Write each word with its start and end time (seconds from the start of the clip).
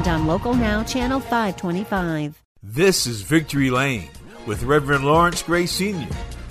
and 0.00 0.08
on 0.08 0.26
Local 0.26 0.54
Now, 0.54 0.82
Channel 0.82 1.20
525. 1.20 2.42
This 2.62 3.06
is 3.06 3.20
Victory 3.20 3.70
Lane 3.70 4.08
with 4.46 4.62
Reverend 4.62 5.04
Lawrence 5.04 5.42
Gray 5.42 5.66
Sr., 5.66 6.08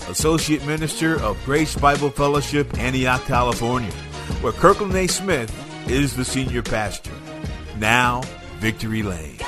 Associate 0.07 0.63
Minister 0.67 1.20
of 1.21 1.44
Grace 1.45 1.76
Bible 1.76 2.12
Fellowship, 2.12 2.77
Antioch, 2.77 3.23
California, 3.26 3.91
where 4.41 4.54
Kirkland 4.54 4.93
A. 4.93 5.07
Smith 5.07 5.52
is 5.90 6.16
the 6.16 6.23
senior 6.26 6.62
pastor. 6.62 7.12
Now, 7.80 8.21
Victory 8.59 9.02
Lane. 9.02 9.40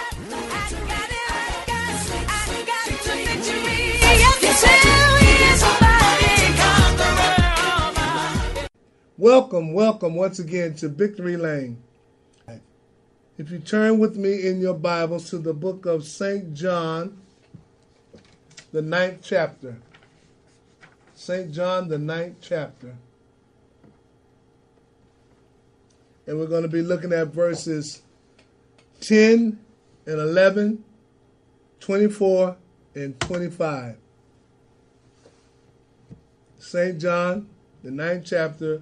Welcome, 9.18 9.74
welcome 9.74 10.16
once 10.16 10.40
again 10.40 10.74
to 10.76 10.90
Victory 10.90 11.38
Lane. 11.38 11.84
If 13.42 13.50
you 13.50 13.58
turn 13.58 13.98
with 13.98 14.18
me 14.18 14.48
in 14.48 14.62
your 14.62 14.76
Bibles 14.76 15.32
to 15.32 15.40
the 15.40 15.52
book 15.52 15.88
of 15.88 16.06
St. 16.06 16.54
John, 16.54 17.18
the 18.72 18.84
ninth 18.84 19.22
chapter. 19.24 19.78
St. 21.16 21.52
John, 21.52 21.88
the 21.88 21.98
ninth 21.98 22.36
chapter. 22.40 22.98
And 26.28 26.38
we're 26.38 26.46
going 26.46 26.62
to 26.62 26.68
be 26.68 26.84
looking 26.84 27.12
at 27.14 27.30
verses 27.30 28.04
10 29.00 29.60
and 30.06 30.20
11, 30.20 30.84
24, 31.80 32.58
and 32.94 33.20
25. 33.20 33.98
St. 36.60 37.02
John, 37.02 37.50
the 37.84 37.90
ninth 37.90 38.24
chapter, 38.24 38.82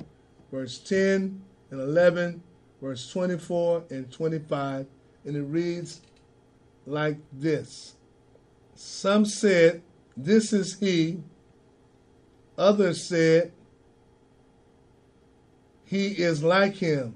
verse 0.52 0.80
10 0.80 1.42
and 1.72 1.80
11, 1.80 2.44
verse 2.82 3.12
24 3.12 3.84
and 3.90 4.12
25, 4.12 4.86
and 5.26 5.36
it 5.36 5.42
reads 5.42 6.02
like 6.86 7.18
this 7.32 7.96
Some 8.76 9.26
said, 9.26 9.82
This 10.16 10.54
is 10.54 10.80
he. 10.80 11.22
Others 12.58 13.04
said, 13.04 13.52
He 15.86 16.08
is 16.08 16.44
like 16.44 16.76
him. 16.76 17.16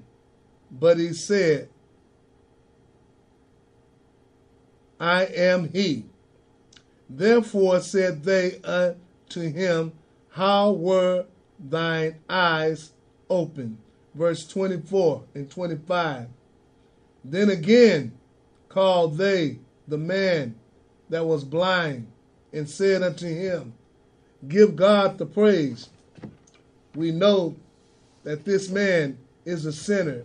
But 0.70 0.98
he 0.98 1.12
said, 1.12 1.68
I 4.98 5.26
am 5.26 5.68
he. 5.68 6.06
Therefore 7.08 7.80
said 7.80 8.24
they 8.24 8.60
unto 8.62 9.52
him, 9.52 9.92
How 10.30 10.72
were 10.72 11.26
thine 11.58 12.16
eyes 12.28 12.92
open. 13.28 13.78
Verse 14.14 14.46
24 14.46 15.22
and 15.34 15.50
25. 15.50 16.28
Then 17.24 17.50
again 17.50 18.12
called 18.68 19.16
they 19.16 19.58
the 19.88 19.98
man 19.98 20.54
that 21.10 21.26
was 21.26 21.44
blind 21.44 22.06
and 22.52 22.68
said 22.68 23.02
unto 23.02 23.26
him, 23.26 23.72
Give 24.48 24.76
God 24.76 25.18
the 25.18 25.26
praise. 25.26 25.88
We 26.94 27.10
know 27.10 27.56
that 28.22 28.44
this 28.44 28.68
man 28.68 29.18
is 29.44 29.66
a 29.66 29.72
sinner. 29.72 30.24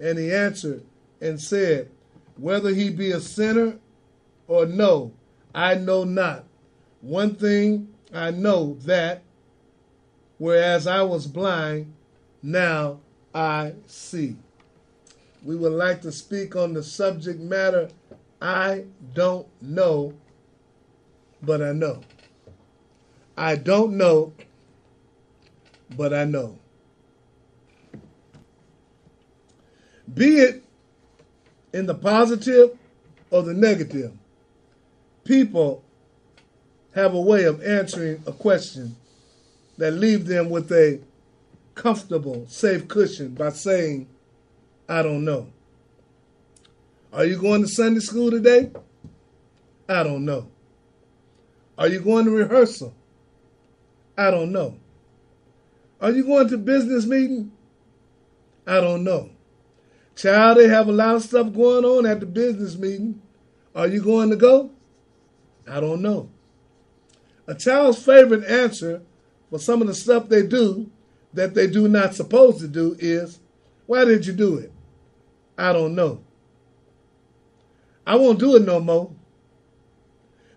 And 0.00 0.18
he 0.18 0.32
answered 0.32 0.82
and 1.20 1.40
said, 1.40 1.90
Whether 2.36 2.70
he 2.70 2.90
be 2.90 3.12
a 3.12 3.20
sinner 3.20 3.78
or 4.48 4.66
no, 4.66 5.12
I 5.54 5.76
know 5.76 6.04
not. 6.04 6.44
One 7.00 7.34
thing 7.34 7.88
I 8.12 8.30
know 8.30 8.76
that, 8.84 9.22
whereas 10.38 10.86
I 10.86 11.02
was 11.02 11.26
blind, 11.26 11.92
now 12.42 13.00
I 13.34 13.74
see. 13.86 14.36
We 15.42 15.56
would 15.56 15.72
like 15.72 16.00
to 16.02 16.12
speak 16.12 16.56
on 16.56 16.72
the 16.72 16.82
subject 16.82 17.40
matter 17.40 17.90
I 18.44 18.84
don't 19.14 19.46
know, 19.62 20.12
but 21.42 21.62
I 21.62 21.72
know. 21.72 22.02
I 23.38 23.56
don't 23.56 23.96
know, 23.96 24.34
but 25.96 26.12
I 26.12 26.24
know. 26.24 26.58
Be 30.12 30.40
it 30.40 30.62
in 31.72 31.86
the 31.86 31.94
positive 31.94 32.76
or 33.30 33.42
the 33.42 33.54
negative, 33.54 34.12
people 35.24 35.82
have 36.94 37.14
a 37.14 37.20
way 37.20 37.44
of 37.44 37.62
answering 37.64 38.22
a 38.26 38.32
question 38.32 38.94
that 39.78 39.92
leave 39.92 40.26
them 40.26 40.50
with 40.50 40.70
a 40.70 41.00
comfortable, 41.74 42.46
safe 42.48 42.88
cushion 42.88 43.34
by 43.34 43.50
saying, 43.50 44.08
I 44.88 45.02
don't 45.02 45.24
know. 45.24 45.48
Are 47.12 47.24
you 47.24 47.40
going 47.40 47.62
to 47.62 47.68
Sunday 47.68 48.00
school 48.00 48.30
today? 48.30 48.70
I 49.88 50.02
don't 50.02 50.24
know. 50.24 50.48
Are 51.78 51.88
you 51.88 52.00
going 52.00 52.24
to 52.24 52.30
rehearsal? 52.30 52.94
I 54.16 54.30
don't 54.30 54.52
know. 54.52 54.78
Are 56.00 56.10
you 56.10 56.24
going 56.24 56.48
to 56.48 56.58
business 56.58 57.06
meeting? 57.06 57.52
I 58.66 58.80
don't 58.80 59.04
know. 59.04 59.30
Child, 60.16 60.58
they 60.58 60.68
have 60.68 60.88
a 60.88 60.92
lot 60.92 61.16
of 61.16 61.22
stuff 61.22 61.52
going 61.52 61.84
on 61.84 62.06
at 62.06 62.20
the 62.20 62.26
business 62.26 62.76
meeting. 62.76 63.20
Are 63.74 63.88
you 63.88 64.02
going 64.02 64.30
to 64.30 64.36
go? 64.36 64.70
I 65.68 65.80
don't 65.80 66.02
know. 66.02 66.30
A 67.46 67.54
child's 67.54 68.04
favorite 68.04 68.44
answer 68.44 69.02
for 69.50 69.58
some 69.58 69.82
of 69.82 69.88
the 69.88 69.94
stuff 69.94 70.28
they 70.28 70.46
do 70.46 70.90
that 71.34 71.54
they 71.54 71.66
do 71.66 71.88
not 71.88 72.14
supposed 72.14 72.58
to 72.60 72.68
do 72.68 72.96
is, 72.98 73.40
why 73.86 74.04
did 74.04 74.26
you 74.26 74.32
do 74.32 74.58
it? 74.58 74.72
I 75.58 75.72
don't 75.72 75.94
know. 75.94 76.22
I 78.06 78.16
won't 78.16 78.38
do 78.38 78.56
it 78.56 78.62
no 78.62 78.80
more. 78.80 79.10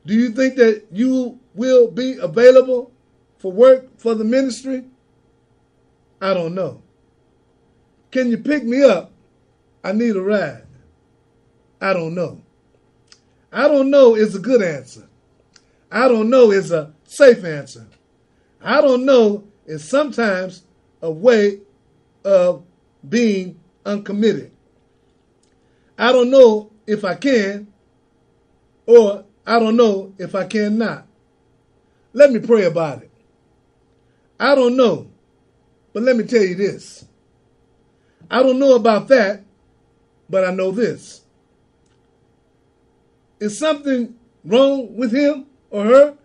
Do 0.05 0.13
you 0.13 0.29
think 0.29 0.55
that 0.55 0.85
you 0.91 1.39
will 1.53 1.91
be 1.91 2.17
available 2.17 2.91
for 3.39 3.51
work 3.51 3.99
for 3.99 4.15
the 4.15 4.23
ministry? 4.23 4.85
I 6.21 6.33
don't 6.33 6.55
know. 6.55 6.81
Can 8.11 8.31
you 8.31 8.37
pick 8.37 8.63
me 8.63 8.83
up? 8.83 9.11
I 9.83 9.91
need 9.91 10.15
a 10.15 10.21
ride. 10.21 10.63
I 11.81 11.93
don't 11.93 12.15
know. 12.15 12.41
I 13.51 13.67
don't 13.67 13.89
know 13.89 14.15
is 14.15 14.35
a 14.35 14.39
good 14.39 14.61
answer. 14.61 15.07
I 15.91 16.07
don't 16.07 16.29
know 16.29 16.51
is 16.51 16.71
a 16.71 16.93
safe 17.05 17.43
answer. 17.43 17.87
I 18.61 18.81
don't 18.81 19.05
know 19.05 19.43
is 19.65 19.87
sometimes 19.87 20.63
a 21.01 21.11
way 21.11 21.61
of 22.23 22.63
being 23.07 23.59
uncommitted. 23.85 24.51
I 25.97 26.11
don't 26.11 26.29
know 26.29 26.71
if 26.85 27.03
I 27.03 27.15
can, 27.15 27.67
or 28.85 29.25
I 29.45 29.59
don't 29.59 29.75
know 29.75 30.13
if 30.17 30.35
I 30.35 30.45
cannot. 30.45 31.07
Let 32.13 32.31
me 32.31 32.39
pray 32.39 32.65
about 32.65 33.03
it. 33.03 33.11
I 34.39 34.55
don't 34.55 34.75
know, 34.75 35.07
but 35.93 36.03
let 36.03 36.15
me 36.15 36.23
tell 36.23 36.43
you 36.43 36.55
this. 36.55 37.05
I 38.29 38.43
don't 38.43 38.59
know 38.59 38.75
about 38.75 39.07
that, 39.07 39.43
but 40.29 40.45
I 40.45 40.51
know 40.51 40.71
this. 40.71 41.21
Is 43.39 43.57
something 43.57 44.15
wrong 44.43 44.95
with 44.95 45.13
him 45.13 45.45
or 45.69 45.85
her? 45.85 46.17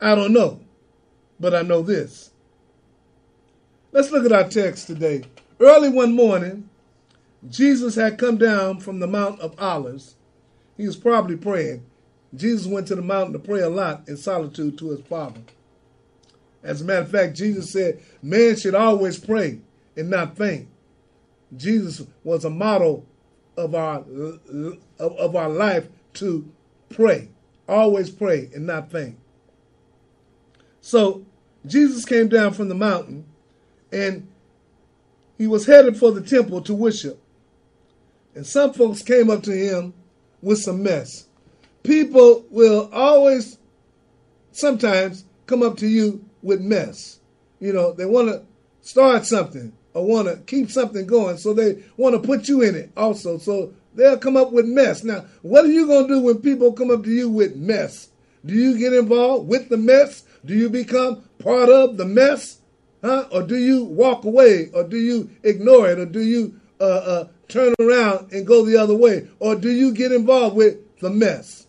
I 0.00 0.14
don't 0.14 0.32
know, 0.32 0.60
but 1.38 1.54
I 1.54 1.62
know 1.62 1.82
this. 1.82 2.30
Let's 3.92 4.10
look 4.12 4.24
at 4.24 4.32
our 4.32 4.48
text 4.48 4.86
today. 4.86 5.24
Early 5.58 5.88
one 5.88 6.14
morning, 6.14 6.68
Jesus 7.48 7.96
had 7.96 8.18
come 8.18 8.36
down 8.36 8.78
from 8.78 9.00
the 9.00 9.08
Mount 9.08 9.40
of 9.40 9.54
Olives. 9.58 10.14
He 10.76 10.86
was 10.86 10.96
probably 10.96 11.36
praying. 11.36 11.84
Jesus 12.34 12.66
went 12.66 12.86
to 12.88 12.94
the 12.94 13.02
mountain 13.02 13.32
to 13.32 13.40
pray 13.40 13.60
a 13.60 13.68
lot 13.68 14.08
in 14.08 14.16
solitude 14.16 14.78
to 14.78 14.90
his 14.90 15.00
Father. 15.00 15.40
As 16.62 16.80
a 16.80 16.84
matter 16.84 17.00
of 17.00 17.10
fact, 17.10 17.36
Jesus 17.36 17.70
said, 17.70 18.00
man 18.22 18.56
should 18.56 18.76
always 18.76 19.18
pray 19.18 19.58
and 19.96 20.08
not 20.08 20.36
faint. 20.36 20.68
Jesus 21.56 22.06
was 22.22 22.44
a 22.44 22.50
model 22.50 23.04
of 23.56 23.74
our 23.74 24.04
of, 24.98 25.34
our 25.34 25.48
life 25.48 25.88
to 26.14 26.48
pray. 26.90 27.28
Always 27.68 28.10
pray 28.10 28.50
and 28.54 28.66
not 28.66 28.92
faint. 28.92 29.18
So 30.80 31.24
Jesus 31.66 32.04
came 32.04 32.28
down 32.28 32.52
from 32.52 32.68
the 32.68 32.74
mountain 32.74 33.26
and 33.92 34.26
he 35.38 35.46
was 35.46 35.66
headed 35.66 35.96
for 35.96 36.12
the 36.12 36.20
temple 36.20 36.60
to 36.62 36.74
worship. 36.74 37.20
And 38.34 38.46
some 38.46 38.72
folks 38.72 39.02
came 39.02 39.30
up 39.30 39.42
to 39.44 39.52
him 39.52 39.94
with 40.42 40.58
some 40.58 40.82
mess. 40.82 41.26
people 41.82 42.44
will 42.50 42.90
always, 42.92 43.58
sometimes, 44.52 45.24
come 45.46 45.62
up 45.62 45.76
to 45.78 45.86
you 45.86 46.24
with 46.42 46.60
mess. 46.60 47.20
You 47.58 47.72
know, 47.72 47.92
they 47.92 48.06
want 48.06 48.28
to 48.28 48.42
start 48.80 49.26
something 49.26 49.72
or 49.94 50.06
want 50.06 50.28
to 50.28 50.36
keep 50.44 50.70
something 50.70 51.06
going, 51.06 51.36
so 51.36 51.52
they 51.52 51.82
want 51.96 52.14
to 52.14 52.26
put 52.26 52.48
you 52.48 52.62
in 52.62 52.74
it 52.74 52.90
also. 52.96 53.38
So 53.38 53.74
they'll 53.94 54.18
come 54.18 54.36
up 54.36 54.52
with 54.52 54.66
mess. 54.66 55.02
Now, 55.02 55.24
what 55.42 55.64
are 55.64 55.72
you 55.72 55.86
going 55.86 56.08
to 56.08 56.14
do 56.14 56.20
when 56.20 56.40
people 56.40 56.72
come 56.72 56.90
up 56.90 57.02
to 57.04 57.10
you 57.10 57.28
with 57.28 57.56
mess? 57.56 58.08
Do 58.44 58.54
you 58.54 58.78
get 58.78 58.92
involved 58.92 59.48
with 59.48 59.68
the 59.68 59.76
mess? 59.76 60.24
Do 60.44 60.54
you 60.54 60.70
become 60.70 61.24
part 61.38 61.68
of 61.68 61.96
the 61.96 62.06
mess? 62.06 62.59
Huh? 63.02 63.26
Or 63.32 63.42
do 63.42 63.56
you 63.56 63.84
walk 63.84 64.24
away? 64.24 64.70
Or 64.74 64.84
do 64.84 64.98
you 64.98 65.30
ignore 65.42 65.88
it? 65.88 65.98
Or 65.98 66.06
do 66.06 66.20
you 66.20 66.60
uh, 66.80 66.84
uh, 66.84 67.28
turn 67.48 67.74
around 67.80 68.32
and 68.32 68.46
go 68.46 68.64
the 68.64 68.76
other 68.76 68.94
way? 68.94 69.28
Or 69.38 69.54
do 69.54 69.70
you 69.70 69.92
get 69.92 70.12
involved 70.12 70.56
with 70.56 70.98
the 71.00 71.10
mess? 71.10 71.66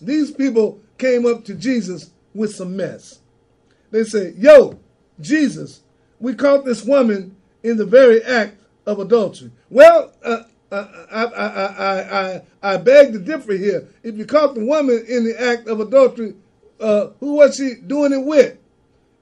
These 0.00 0.32
people 0.32 0.80
came 0.98 1.26
up 1.26 1.44
to 1.44 1.54
Jesus 1.54 2.10
with 2.34 2.54
some 2.54 2.76
mess. 2.76 3.20
They 3.90 4.04
say, 4.04 4.34
Yo, 4.36 4.78
Jesus, 5.20 5.82
we 6.18 6.34
caught 6.34 6.64
this 6.64 6.84
woman 6.84 7.36
in 7.62 7.76
the 7.76 7.86
very 7.86 8.22
act 8.22 8.56
of 8.86 8.98
adultery. 8.98 9.50
Well, 9.70 10.12
uh, 10.24 10.42
uh 10.70 10.86
I, 11.10 11.24
I, 11.24 11.46
I, 11.46 12.20
I, 12.34 12.42
I 12.62 12.76
beg 12.78 13.12
to 13.12 13.18
differ 13.18 13.52
here. 13.52 13.88
If 14.02 14.16
you 14.16 14.24
caught 14.24 14.54
the 14.54 14.64
woman 14.64 15.04
in 15.06 15.24
the 15.24 15.40
act 15.40 15.68
of 15.68 15.80
adultery, 15.80 16.34
uh, 16.80 17.08
who 17.20 17.34
was 17.34 17.56
she 17.56 17.74
doing 17.86 18.12
it 18.12 18.24
with? 18.24 18.58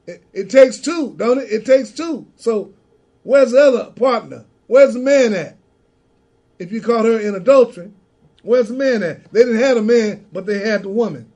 It, 0.06 0.23
it, 0.32 0.50
takes 0.50 0.79
two, 0.79 1.14
don't 1.17 1.38
it? 1.38 1.50
It 1.50 1.64
takes 1.64 1.91
two. 1.91 2.26
So 2.37 2.73
where's 3.23 3.52
the 3.52 3.61
other 3.61 3.91
partner? 3.93 4.47
Where's 4.67 4.94
the 4.94 5.00
man 5.00 5.35
at? 5.35 5.56
If 6.58 6.73
you 6.73 6.81
caught 6.81 7.05
her 7.05 7.19
in 7.19 7.35
adultery, 7.35 7.93
where's 8.43 8.69
the 8.69 8.75
man 8.75 9.02
at? 9.02 9.32
They 9.32 9.41
didn't 9.41 9.61
have 9.61 9.76
a 9.76 9.82
man, 9.82 10.26
but 10.32 10.47
they 10.47 10.58
had 10.61 10.82
the 10.82 10.88
woman. 10.88 11.31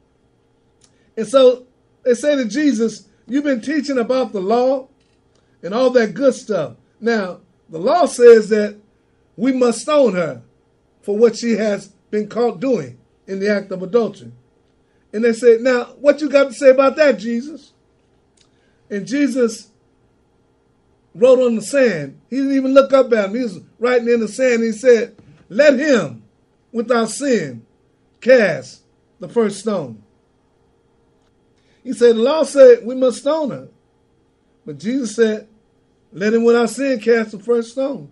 And 1.17 1.27
so 1.27 1.67
they 2.03 2.15
say 2.15 2.37
to 2.37 2.45
Jesus, 2.45 3.09
You've 3.27 3.45
been 3.45 3.63
teaching 3.63 3.99
about 3.99 4.33
the 4.33 4.41
law 4.41 4.89
and 5.63 5.73
all 5.73 5.91
that 5.91 6.15
good 6.15 6.35
stuff. 6.35 6.75
Now, 7.01 7.41
the 7.71 7.79
law 7.79 8.07
says 8.07 8.51
that 8.51 8.77
we 9.37 9.53
must 9.53 9.81
stone 9.81 10.15
her 10.15 10.43
for 11.01 11.17
what 11.17 11.37
she 11.37 11.53
has 11.53 11.89
been 12.11 12.29
caught 12.29 12.61
doing 12.61 12.99
in 13.27 13.41
the 13.41 13.49
act 13.49 13.73
of 13.73 13.83
adultery. 13.83 14.33
And 15.13 15.25
they 15.25 15.33
said, 15.33 15.61
Now, 15.61 15.85
what 16.01 16.21
you 16.21 16.29
got 16.29 16.49
to 16.49 16.53
say 16.53 16.71
about 16.71 16.97
that, 16.97 17.19
Jesus? 17.19 17.73
And 18.95 19.07
Jesus 19.07 19.71
wrote 21.15 21.41
on 21.41 21.57
the 21.57 21.63
sand. 21.63 22.21
He 22.31 22.37
didn't 22.37 22.57
even 22.57 22.75
look 22.75 22.93
up 22.93 23.13
at 23.13 23.27
him. 23.27 23.35
He 23.35 23.43
was 23.43 23.61
writing 23.79 24.09
in 24.09 24.21
the 24.21 24.29
sand. 24.29 24.63
He 24.63 24.73
said, 24.73 25.17
Let 25.49 25.79
him 25.79 26.23
without 26.71 27.11
sin 27.11 27.67
cast 28.21 28.83
the 29.19 29.29
first 29.29 29.61
stone. 29.61 30.03
He 31.83 31.93
said, 31.93 32.17
The 32.17 32.23
law 32.23 32.45
said 32.45 32.85
we 32.85 32.95
must 32.95 33.19
stone 33.19 33.51
her. 33.51 33.69
But 34.65 34.79
Jesus 34.79 35.17
said, 35.17 35.49
Let 36.13 36.35
him 36.35 36.45
without 36.45 36.71
sin 36.71 37.01
cast 37.01 37.33
the 37.33 37.41
first 37.41 37.73
stone. 37.73 38.11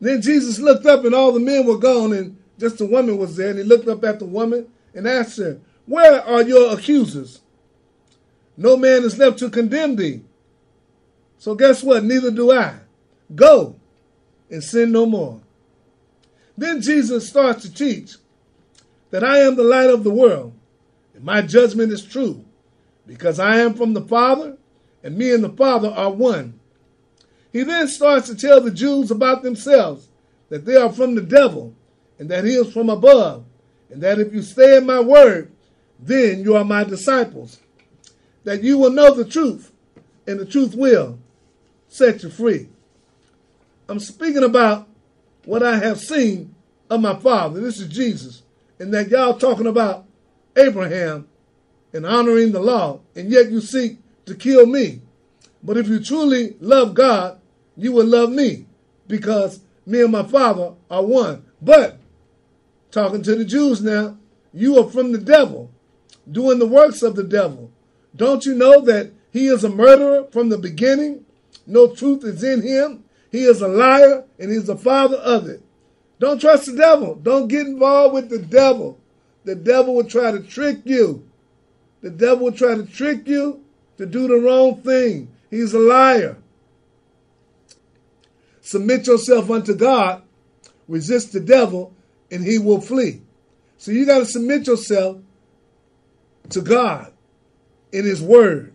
Then 0.00 0.20
Jesus 0.20 0.58
looked 0.58 0.86
up 0.86 1.04
and 1.04 1.14
all 1.14 1.30
the 1.30 1.40
men 1.40 1.66
were 1.66 1.78
gone 1.78 2.12
and 2.12 2.36
just 2.58 2.78
the 2.78 2.86
woman 2.86 3.18
was 3.18 3.36
there. 3.36 3.50
And 3.50 3.58
he 3.58 3.64
looked 3.64 3.86
up 3.86 4.02
at 4.02 4.18
the 4.18 4.24
woman 4.24 4.66
and 4.94 5.06
asked 5.06 5.38
her, 5.38 5.60
where 5.86 6.22
are 6.22 6.42
your 6.42 6.72
accusers? 6.72 7.40
No 8.56 8.76
man 8.76 9.04
is 9.04 9.18
left 9.18 9.38
to 9.38 9.50
condemn 9.50 9.96
thee. 9.96 10.22
So 11.38 11.54
guess 11.54 11.82
what? 11.82 12.04
Neither 12.04 12.30
do 12.30 12.52
I. 12.52 12.76
Go 13.34 13.76
and 14.50 14.62
sin 14.62 14.92
no 14.92 15.06
more. 15.06 15.40
Then 16.56 16.82
Jesus 16.82 17.28
starts 17.28 17.62
to 17.62 17.72
teach 17.72 18.16
that 19.10 19.24
I 19.24 19.38
am 19.38 19.56
the 19.56 19.64
light 19.64 19.88
of 19.88 20.04
the 20.04 20.10
world, 20.10 20.52
and 21.14 21.24
my 21.24 21.40
judgment 21.42 21.92
is 21.92 22.04
true, 22.04 22.44
because 23.06 23.40
I 23.40 23.56
am 23.58 23.74
from 23.74 23.94
the 23.94 24.02
Father, 24.02 24.58
and 25.02 25.16
me 25.16 25.32
and 25.32 25.42
the 25.42 25.50
Father 25.50 25.88
are 25.88 26.12
one. 26.12 26.60
He 27.52 27.62
then 27.62 27.88
starts 27.88 28.28
to 28.28 28.36
tell 28.36 28.60
the 28.60 28.70
Jews 28.70 29.10
about 29.10 29.42
themselves 29.42 30.08
that 30.50 30.66
they 30.66 30.76
are 30.76 30.92
from 30.92 31.14
the 31.14 31.22
devil, 31.22 31.74
and 32.18 32.28
that 32.28 32.44
he 32.44 32.52
is 32.52 32.72
from 32.72 32.90
above, 32.90 33.44
and 33.88 34.02
that 34.02 34.18
if 34.18 34.32
you 34.34 34.42
stay 34.42 34.76
in 34.76 34.86
my 34.86 35.00
word, 35.00 35.50
then 35.98 36.44
you 36.44 36.54
are 36.56 36.64
my 36.64 36.84
disciples. 36.84 37.58
That 38.44 38.62
you 38.62 38.78
will 38.78 38.90
know 38.90 39.14
the 39.14 39.24
truth, 39.24 39.72
and 40.26 40.40
the 40.40 40.46
truth 40.46 40.74
will 40.74 41.18
set 41.88 42.22
you 42.22 42.30
free. 42.30 42.68
I'm 43.88 44.00
speaking 44.00 44.44
about 44.44 44.88
what 45.44 45.62
I 45.62 45.78
have 45.78 46.00
seen 46.00 46.54
of 46.88 47.00
my 47.00 47.16
father. 47.16 47.60
This 47.60 47.80
is 47.80 47.88
Jesus. 47.88 48.42
And 48.78 48.94
that 48.94 49.08
y'all 49.08 49.38
talking 49.38 49.66
about 49.66 50.06
Abraham 50.56 51.28
and 51.92 52.06
honoring 52.06 52.52
the 52.52 52.60
law, 52.60 53.00
and 53.14 53.30
yet 53.30 53.50
you 53.50 53.60
seek 53.60 53.98
to 54.26 54.34
kill 54.34 54.66
me. 54.66 55.00
But 55.62 55.76
if 55.76 55.88
you 55.88 56.00
truly 56.00 56.56
love 56.60 56.94
God, 56.94 57.40
you 57.76 57.92
will 57.92 58.06
love 58.06 58.30
me 58.30 58.66
because 59.08 59.60
me 59.86 60.02
and 60.02 60.12
my 60.12 60.22
father 60.22 60.74
are 60.90 61.04
one. 61.04 61.44
But 61.60 61.98
talking 62.90 63.22
to 63.22 63.34
the 63.34 63.44
Jews 63.44 63.82
now, 63.82 64.16
you 64.52 64.78
are 64.78 64.90
from 64.90 65.12
the 65.12 65.18
devil 65.18 65.70
doing 66.30 66.58
the 66.58 66.66
works 66.66 67.02
of 67.02 67.16
the 67.16 67.24
devil. 67.24 67.70
Don't 68.14 68.44
you 68.44 68.54
know 68.54 68.80
that 68.82 69.12
he 69.32 69.46
is 69.46 69.64
a 69.64 69.68
murderer 69.68 70.24
from 70.32 70.48
the 70.48 70.58
beginning? 70.58 71.24
No 71.66 71.94
truth 71.94 72.24
is 72.24 72.42
in 72.42 72.62
him. 72.62 73.04
He 73.30 73.44
is 73.44 73.60
a 73.62 73.68
liar 73.68 74.24
and 74.38 74.50
he's 74.50 74.66
the 74.66 74.76
father 74.76 75.16
of 75.16 75.46
it. 75.46 75.62
Don't 76.18 76.40
trust 76.40 76.66
the 76.66 76.76
devil. 76.76 77.14
Don't 77.14 77.48
get 77.48 77.66
involved 77.66 78.14
with 78.14 78.28
the 78.28 78.38
devil. 78.38 78.98
The 79.44 79.54
devil 79.54 79.94
will 79.94 80.04
try 80.04 80.32
to 80.32 80.40
trick 80.40 80.80
you. 80.84 81.24
The 82.02 82.10
devil 82.10 82.46
will 82.46 82.52
try 82.52 82.74
to 82.74 82.84
trick 82.84 83.26
you 83.26 83.62
to 83.98 84.06
do 84.06 84.26
the 84.26 84.36
wrong 84.36 84.82
thing. 84.82 85.28
He's 85.50 85.72
a 85.72 85.78
liar. 85.78 86.36
Submit 88.60 89.06
yourself 89.06 89.50
unto 89.50 89.74
God, 89.74 90.22
resist 90.88 91.32
the 91.32 91.40
devil, 91.40 91.94
and 92.30 92.44
he 92.44 92.58
will 92.58 92.80
flee. 92.80 93.22
So 93.78 93.90
you 93.90 94.04
got 94.04 94.18
to 94.18 94.26
submit 94.26 94.66
yourself 94.66 95.18
to 96.50 96.60
God 96.60 97.12
in 97.92 98.04
His 98.04 98.22
Word, 98.22 98.72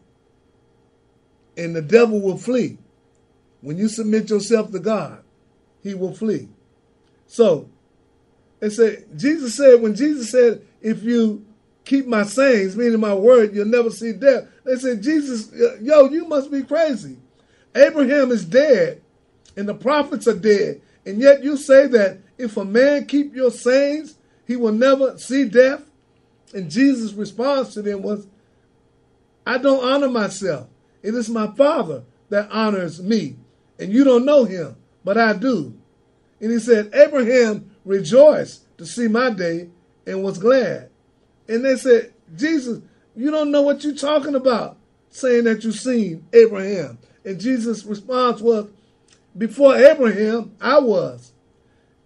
and 1.58 1.76
the 1.76 1.82
devil 1.82 2.20
will 2.22 2.38
flee. 2.38 2.78
When 3.62 3.78
you 3.78 3.88
submit 3.88 4.30
yourself 4.30 4.72
to 4.72 4.80
God, 4.80 5.24
he 5.82 5.96
will 5.96 6.14
flee. 6.14 6.50
So, 7.28 7.70
it 8.62 8.72
said 8.72 9.06
Jesus 9.18 9.56
said 9.56 9.82
when 9.82 9.96
Jesus 9.96 10.30
said, 10.30 10.62
"If 10.82 11.04
you 11.04 11.46
keep 11.84 12.06
my 12.08 12.24
sayings, 12.24 12.76
meaning 12.76 13.00
my 13.00 13.14
word, 13.14 13.56
you'll 13.56 13.66
never 13.66 13.90
see 13.90 14.14
death." 14.14 14.48
They 14.64 14.76
said, 14.76 15.02
"Jesus, 15.02 15.52
uh, 15.54 15.78
yo, 15.82 16.10
you 16.10 16.28
must 16.28 16.52
be 16.52 16.62
crazy. 16.62 17.18
Abraham 17.76 18.32
is 18.32 18.46
dead, 18.46 19.02
and 19.56 19.68
the 19.68 19.74
prophets 19.74 20.28
are 20.28 20.34
dead, 20.38 20.82
and 21.06 21.20
yet 21.20 21.44
you 21.44 21.58
say 21.58 21.88
that 21.88 22.20
if 22.38 22.58
a 22.58 22.66
man 22.66 23.06
keep 23.06 23.36
your 23.36 23.52
sayings, 23.52 24.16
he 24.46 24.56
will 24.56 24.74
never 24.74 25.18
see 25.18 25.46
death." 25.46 25.82
And 26.54 26.70
Jesus' 26.70 27.14
response 27.14 27.74
to 27.74 27.82
them 27.82 28.02
was, 28.02 28.28
I 29.46 29.58
don't 29.58 29.84
honor 29.84 30.10
myself. 30.10 30.68
It 31.04 31.14
is 31.14 31.30
my 31.30 31.48
Father 31.56 32.04
that 32.30 32.50
honors 32.52 33.02
me. 33.02 33.36
And 33.80 33.92
you 33.92 34.04
don't 34.04 34.26
know 34.26 34.46
him, 34.46 34.76
but 35.04 35.18
I 35.18 35.34
do. 35.34 35.74
And 36.40 36.52
he 36.52 36.60
said, 36.60 36.92
Abraham 36.94 37.76
rejoiced 37.84 38.66
to 38.78 38.86
see 38.86 39.08
my 39.08 39.30
day 39.30 39.70
and 40.06 40.24
was 40.24 40.38
glad. 40.38 40.90
And 41.48 41.64
they 41.64 41.76
said, 41.76 42.14
Jesus, 42.36 42.82
you 43.16 43.32
don't 43.32 43.52
know 43.52 43.62
what 43.62 43.84
you're 43.84 43.96
talking 43.96 44.36
about, 44.36 44.78
saying 45.10 45.44
that 45.46 45.64
you've 45.64 45.76
seen 45.76 46.26
Abraham. 46.34 46.98
And 47.24 47.40
Jesus' 47.40 47.86
response 47.86 48.42
was, 48.42 48.68
Before 49.38 49.76
Abraham, 49.76 50.56
I 50.60 50.80
was. 50.80 51.32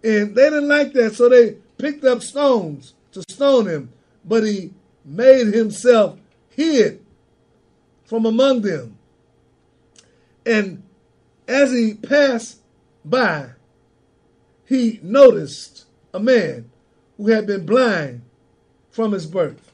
And 0.02 0.34
they 0.34 0.50
didn't 0.50 0.68
like 0.68 0.92
that, 0.94 1.14
so 1.14 1.28
they 1.28 1.56
picked 1.78 2.04
up 2.04 2.22
stones 2.22 2.94
to 3.12 3.22
stone 3.28 3.66
him 3.66 3.92
but 4.24 4.44
he 4.44 4.72
made 5.04 5.48
himself 5.48 6.18
hid 6.50 7.04
from 8.10 8.26
among 8.26 8.62
them. 8.62 8.98
And 10.44 10.82
as 11.46 11.70
he 11.70 11.94
passed 11.94 12.58
by, 13.04 13.50
he 14.66 14.98
noticed 15.00 15.84
a 16.12 16.18
man 16.18 16.68
who 17.16 17.28
had 17.28 17.46
been 17.46 17.64
blind 17.64 18.22
from 18.90 19.12
his 19.12 19.26
birth. 19.26 19.72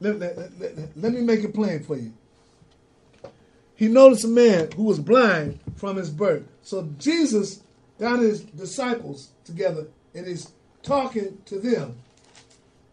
Let, 0.00 0.20
let, 0.20 0.36
let, 0.60 0.96
let, 0.96 1.12
me 1.12 1.20
make 1.20 1.42
it 1.42 1.52
plain 1.52 1.82
for 1.82 1.96
you. 1.96 2.12
He 3.74 3.88
noticed 3.88 4.22
a 4.22 4.28
man 4.28 4.70
who 4.76 4.84
was 4.84 5.00
blind 5.00 5.58
from 5.74 5.96
his 5.96 6.10
birth. 6.10 6.44
So 6.62 6.88
Jesus 6.96 7.60
got 7.98 8.20
his 8.20 8.42
disciples 8.42 9.30
together 9.44 9.88
and 10.14 10.28
he's 10.28 10.52
talking 10.84 11.38
to 11.46 11.58
them. 11.58 11.96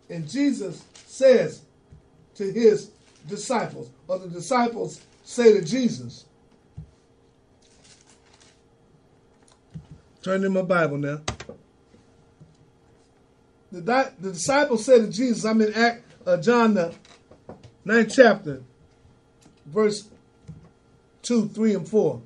And 0.10 0.28
Jesus 0.28 0.84
says 1.06 1.62
to 2.34 2.52
his 2.52 2.90
disciples, 3.28 3.90
or 4.08 4.20
the 4.20 4.28
disciples 4.28 5.02
say 5.24 5.54
to 5.54 5.62
Jesus, 5.64 6.26
Turn 10.22 10.46
in 10.46 10.54
my 10.54 10.62
Bible 10.62 10.98
now. 10.98 11.20
the, 13.72 14.12
the 14.20 14.32
disciples 14.32 14.86
said 14.86 15.02
to 15.02 15.08
Jesus, 15.08 15.44
I'm 15.44 15.60
in 15.60 15.74
Act, 15.74 16.06
uh, 16.26 16.38
John 16.38 16.76
the 16.76 16.94
ninth 17.84 18.14
chapter, 18.16 18.62
verse 19.66 20.08
2, 21.24 21.50
3, 21.50 21.76
and 21.76 21.88
4. 21.88 22.22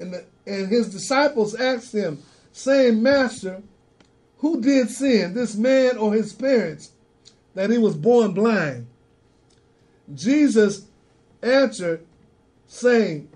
And, 0.00 0.14
the, 0.14 0.24
and 0.46 0.68
his 0.68 0.90
disciples 0.90 1.54
asked 1.54 1.94
him, 1.94 2.22
saying, 2.52 3.02
Master, 3.02 3.62
who 4.38 4.60
did 4.60 4.90
sin, 4.90 5.34
this 5.34 5.54
man 5.54 5.96
or 5.98 6.14
his 6.14 6.32
parents, 6.32 6.92
that 7.54 7.70
he 7.70 7.78
was 7.78 7.96
born 7.96 8.32
blind? 8.32 8.86
Jesus 10.14 10.86
answered, 11.42 12.04
saying, 12.66 13.28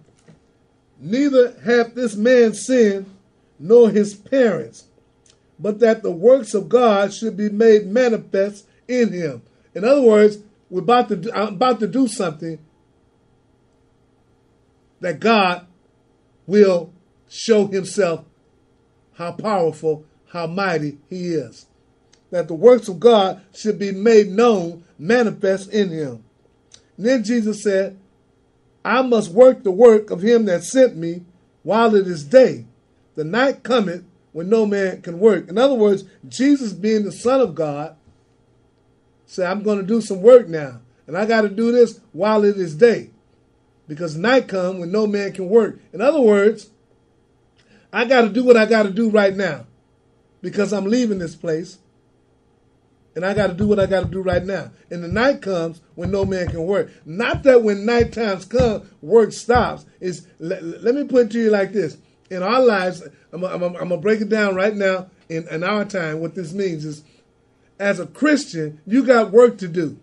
Neither 0.99 1.59
hath 1.61 1.95
this 1.95 2.17
man 2.17 2.55
sinned, 2.55 3.07
nor 3.59 3.91
his 3.91 4.15
parents, 4.15 4.85
but 5.59 5.81
that 5.81 6.03
the 6.03 6.11
works 6.11 6.55
of 6.55 6.69
God 6.69 7.13
should 7.13 7.37
be 7.37 7.49
made 7.49 7.87
manifest 7.87 8.67
in 8.89 9.13
him. 9.13 9.43
In 9.75 9.85
other 9.85 10.03
words, 10.03 10.39
we're 10.71 10.81
about 10.81 11.09
to 11.09 11.17
do, 11.17 11.31
I'm 11.33 11.55
about 11.55 11.81
to 11.81 11.87
do 11.87 12.09
something 12.09 12.59
that 15.01 15.21
God 15.21 15.67
will 16.47 16.93
show 17.29 17.67
himself 17.67 18.25
how 19.15 19.33
powerful, 19.33 20.05
how 20.33 20.47
mighty 20.47 20.99
he 21.09 21.29
is. 21.29 21.67
That 22.31 22.49
the 22.49 22.55
works 22.55 22.89
of 22.89 23.01
God 23.01 23.43
should 23.55 23.79
be 23.79 23.93
made 23.93 24.29
known, 24.29 24.85
manifest 24.99 25.73
in 25.73 25.91
him. 25.91 26.25
Then 26.99 27.25
Jesus 27.25 27.63
said, 27.63 27.99
I 28.85 29.03
must 29.03 29.33
work 29.33 29.63
the 29.63 29.71
work 29.71 30.11
of 30.11 30.23
him 30.23 30.45
that 30.47 30.65
sent 30.65 30.97
me 30.97 31.23
while 31.63 31.95
it 31.95 32.07
is 32.07 32.25
day. 32.25 32.67
The 33.17 33.25
night 33.25 33.63
cometh 33.63 34.05
when 34.33 34.49
no 34.49 34.67
man 34.67 35.03
can 35.03 35.19
work. 35.19 35.49
In 35.49 35.59
other 35.59 35.75
words, 35.75 36.05
Jesus 36.29 36.73
being 36.73 37.05
the 37.05 37.13
Son 37.13 37.41
of 37.41 37.55
God 37.55 37.97
said, 39.25 39.51
I'm 39.51 39.63
going 39.63 39.79
to 39.79 39.85
do 39.85 40.01
some 40.01 40.23
work 40.23 40.49
now. 40.49 40.81
And 41.07 41.17
I 41.17 41.27
got 41.27 41.43
to 41.43 41.49
do 41.49 41.73
this 41.73 42.01
while 42.13 42.45
it 42.45 42.57
is 42.57 42.75
day. 42.75 43.11
Because 43.89 44.17
night 44.17 44.49
come 44.49 44.81
when 44.81 44.93
no 44.93 45.07
man 45.07 45.33
can 45.33 45.49
work. 45.49 45.79
In 45.93 46.01
other 46.01 46.21
words, 46.21 46.71
I 47.93 48.05
got 48.05 48.23
to 48.23 48.29
do 48.29 48.45
what 48.45 48.57
I 48.57 48.67
got 48.67 48.85
to 48.85 48.91
do 48.91 49.09
right 49.09 49.35
now. 49.35 49.67
Because 50.43 50.73
I'm 50.73 50.85
leaving 50.85 51.19
this 51.19 51.35
place 51.35 51.79
and 53.17 53.25
I 53.25 53.33
got 53.33 53.47
to 53.47 53.55
do 53.55 53.67
what 53.67 53.81
I 53.81 53.87
got 53.87 54.03
to 54.03 54.11
do 54.11 54.21
right 54.21 54.45
now. 54.45 54.71
And 54.91 55.03
the 55.03 55.09
night 55.09 55.41
comes 55.41 55.81
when 55.95 56.11
no 56.11 56.27
man 56.27 56.49
can 56.49 56.65
work. 56.65 56.93
Not 57.07 57.43
that 57.45 57.63
when 57.63 57.87
night 57.87 58.13
times 58.13 58.45
come, 58.45 58.89
work 59.01 59.33
stops. 59.33 59.87
Is 60.01 60.29
let, 60.39 60.63
let, 60.63 60.95
me 60.95 61.05
put 61.05 61.27
it 61.27 61.33
to 61.33 61.41
you 61.41 61.51
like 61.51 61.73
this: 61.73 61.97
in 62.31 62.43
our 62.43 62.61
lives, 62.61 63.03
I'm, 63.33 63.43
I'm, 63.43 63.63
I'm 63.63 63.73
gonna 63.73 63.97
break 63.97 64.21
it 64.21 64.29
down 64.29 64.55
right 64.55 64.77
now. 64.77 65.09
In, 65.29 65.49
in 65.49 65.65
our 65.65 65.85
time, 65.85 66.21
what 66.21 66.37
this 66.37 66.53
means 66.53 66.85
is, 66.85 67.03
as 67.81 67.99
a 67.99 68.07
Christian, 68.07 68.81
you 68.87 69.05
got 69.05 69.33
work 69.33 69.59
to 69.59 69.67
do. 69.67 69.99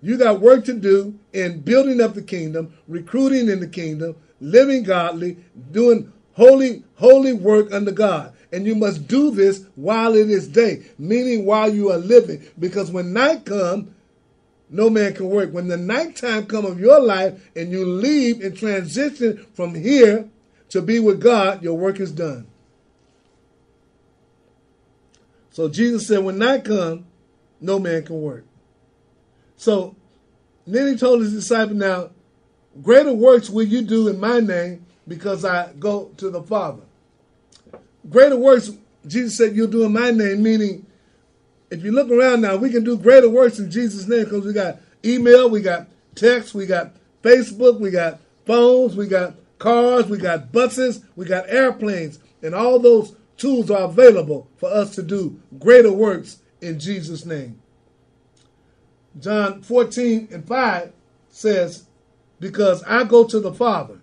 You 0.00 0.16
got 0.16 0.40
work 0.40 0.64
to 0.64 0.72
do 0.72 1.18
in 1.32 1.60
building 1.60 2.00
up 2.00 2.14
the 2.14 2.22
kingdom, 2.22 2.74
recruiting 2.88 3.48
in 3.48 3.60
the 3.60 3.68
kingdom, 3.68 4.16
living 4.40 4.82
godly, 4.82 5.36
doing 5.70 6.12
holy, 6.32 6.82
holy 6.96 7.32
work 7.34 7.72
under 7.72 7.92
God. 7.92 8.34
And 8.52 8.66
you 8.66 8.74
must 8.74 9.08
do 9.08 9.30
this 9.30 9.64
while 9.74 10.14
it 10.14 10.28
is 10.28 10.46
day, 10.46 10.84
meaning 10.98 11.46
while 11.46 11.72
you 11.72 11.90
are 11.90 11.98
living. 11.98 12.46
Because 12.58 12.90
when 12.90 13.14
night 13.14 13.46
comes, 13.46 13.88
no 14.68 14.90
man 14.90 15.14
can 15.14 15.30
work. 15.30 15.52
When 15.52 15.68
the 15.68 15.78
nighttime 15.78 16.46
come 16.46 16.66
of 16.66 16.78
your 16.78 17.00
life 17.00 17.50
and 17.56 17.72
you 17.72 17.86
leave 17.86 18.42
and 18.42 18.56
transition 18.56 19.46
from 19.54 19.74
here 19.74 20.28
to 20.68 20.82
be 20.82 20.98
with 20.98 21.20
God, 21.20 21.62
your 21.62 21.78
work 21.78 21.98
is 21.98 22.12
done. 22.12 22.46
So 25.50 25.68
Jesus 25.68 26.06
said, 26.06 26.24
when 26.24 26.38
night 26.38 26.64
comes, 26.64 27.04
no 27.60 27.78
man 27.78 28.04
can 28.04 28.20
work. 28.20 28.44
So 29.56 29.94
then 30.66 30.88
he 30.88 30.96
told 30.96 31.20
his 31.20 31.32
disciple, 31.32 31.74
now, 31.74 32.10
greater 32.82 33.12
works 33.12 33.50
will 33.50 33.66
you 33.66 33.82
do 33.82 34.08
in 34.08 34.18
my 34.18 34.40
name 34.40 34.86
because 35.06 35.44
I 35.44 35.72
go 35.78 36.10
to 36.16 36.30
the 36.30 36.42
Father. 36.42 36.82
Greater 38.08 38.36
works, 38.36 38.70
Jesus 39.06 39.36
said, 39.36 39.56
you'll 39.56 39.68
do 39.68 39.84
in 39.84 39.92
my 39.92 40.10
name, 40.10 40.42
meaning 40.42 40.86
if 41.70 41.82
you 41.82 41.92
look 41.92 42.10
around 42.10 42.42
now, 42.42 42.56
we 42.56 42.70
can 42.70 42.84
do 42.84 42.98
greater 42.98 43.28
works 43.28 43.58
in 43.58 43.70
Jesus' 43.70 44.06
name 44.06 44.24
because 44.24 44.44
we 44.44 44.52
got 44.52 44.78
email, 45.04 45.48
we 45.48 45.62
got 45.62 45.88
text, 46.14 46.54
we 46.54 46.66
got 46.66 46.92
Facebook, 47.22 47.80
we 47.80 47.90
got 47.90 48.20
phones, 48.44 48.96
we 48.96 49.06
got 49.06 49.34
cars, 49.58 50.06
we 50.06 50.18
got 50.18 50.52
buses, 50.52 51.04
we 51.16 51.24
got 51.24 51.48
airplanes, 51.48 52.18
and 52.42 52.54
all 52.54 52.78
those 52.78 53.14
tools 53.36 53.70
are 53.70 53.84
available 53.84 54.48
for 54.56 54.68
us 54.68 54.94
to 54.94 55.02
do 55.02 55.40
greater 55.58 55.92
works 55.92 56.40
in 56.60 56.78
Jesus' 56.78 57.24
name. 57.24 57.60
John 59.18 59.62
14 59.62 60.28
and 60.30 60.46
5 60.46 60.92
says, 61.28 61.86
Because 62.40 62.82
I 62.84 63.04
go 63.04 63.24
to 63.24 63.40
the 63.40 63.52
Father. 63.52 64.00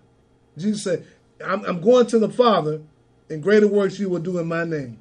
Jesus 0.58 0.84
said, 0.84 1.06
I'm, 1.44 1.64
I'm 1.66 1.82
going 1.82 2.08
to 2.08 2.20
the 2.20 2.30
Father 2.30 2.82
and 3.30 3.44
greater 3.44 3.68
works 3.68 4.00
you 4.00 4.10
will 4.10 4.20
do 4.20 4.40
in 4.40 4.48
my 4.48 4.64
name. 4.64 4.98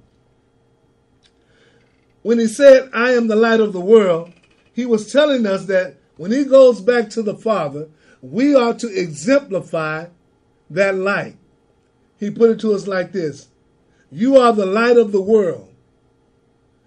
When 2.23 2.39
he 2.39 2.47
said, 2.47 2.91
I 2.93 3.13
am 3.13 3.29
the 3.29 3.37
light 3.37 3.61
of 3.61 3.73
the 3.73 3.81
world, 3.81 4.33
he 4.73 4.85
was 4.85 5.11
telling 5.13 5.47
us 5.47 5.67
that 5.67 5.97
when 6.17 6.31
he 6.31 6.45
goes 6.45 6.81
back 6.81 7.11
to 7.11 7.23
the 7.23 7.35
Father, 7.35 7.89
we 8.21 8.55
are 8.55 8.75
to 8.75 8.89
exemplify 8.89 10.07
that 10.71 10.95
light. 10.97 11.37
He 12.19 12.31
put 12.31 12.51
it 12.51 12.61
to 12.61 12.75
us 12.75 12.87
like 12.87 13.13
this 13.13 13.49
You 14.11 14.37
are 14.37 14.53
the 14.53 14.67
light 14.67 14.97
of 14.97 15.13
the 15.13 15.21
world, 15.21 15.73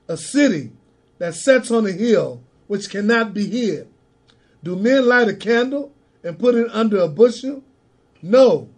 a 0.08 0.18
city 0.18 0.72
that 1.18 1.36
sets 1.36 1.72
on 1.72 1.86
a 1.86 1.92
hill 1.92 2.44
which 2.68 2.90
cannot 2.90 3.34
be 3.34 3.48
hid. 3.48 3.88
Do 4.64 4.76
men 4.76 5.08
light 5.08 5.28
a 5.28 5.36
candle 5.36 5.92
and 6.24 6.38
put 6.38 6.56
it 6.56 6.70
under 6.72 7.00
a 7.00 7.08
bushel? 7.08 7.64
No, 8.22 8.70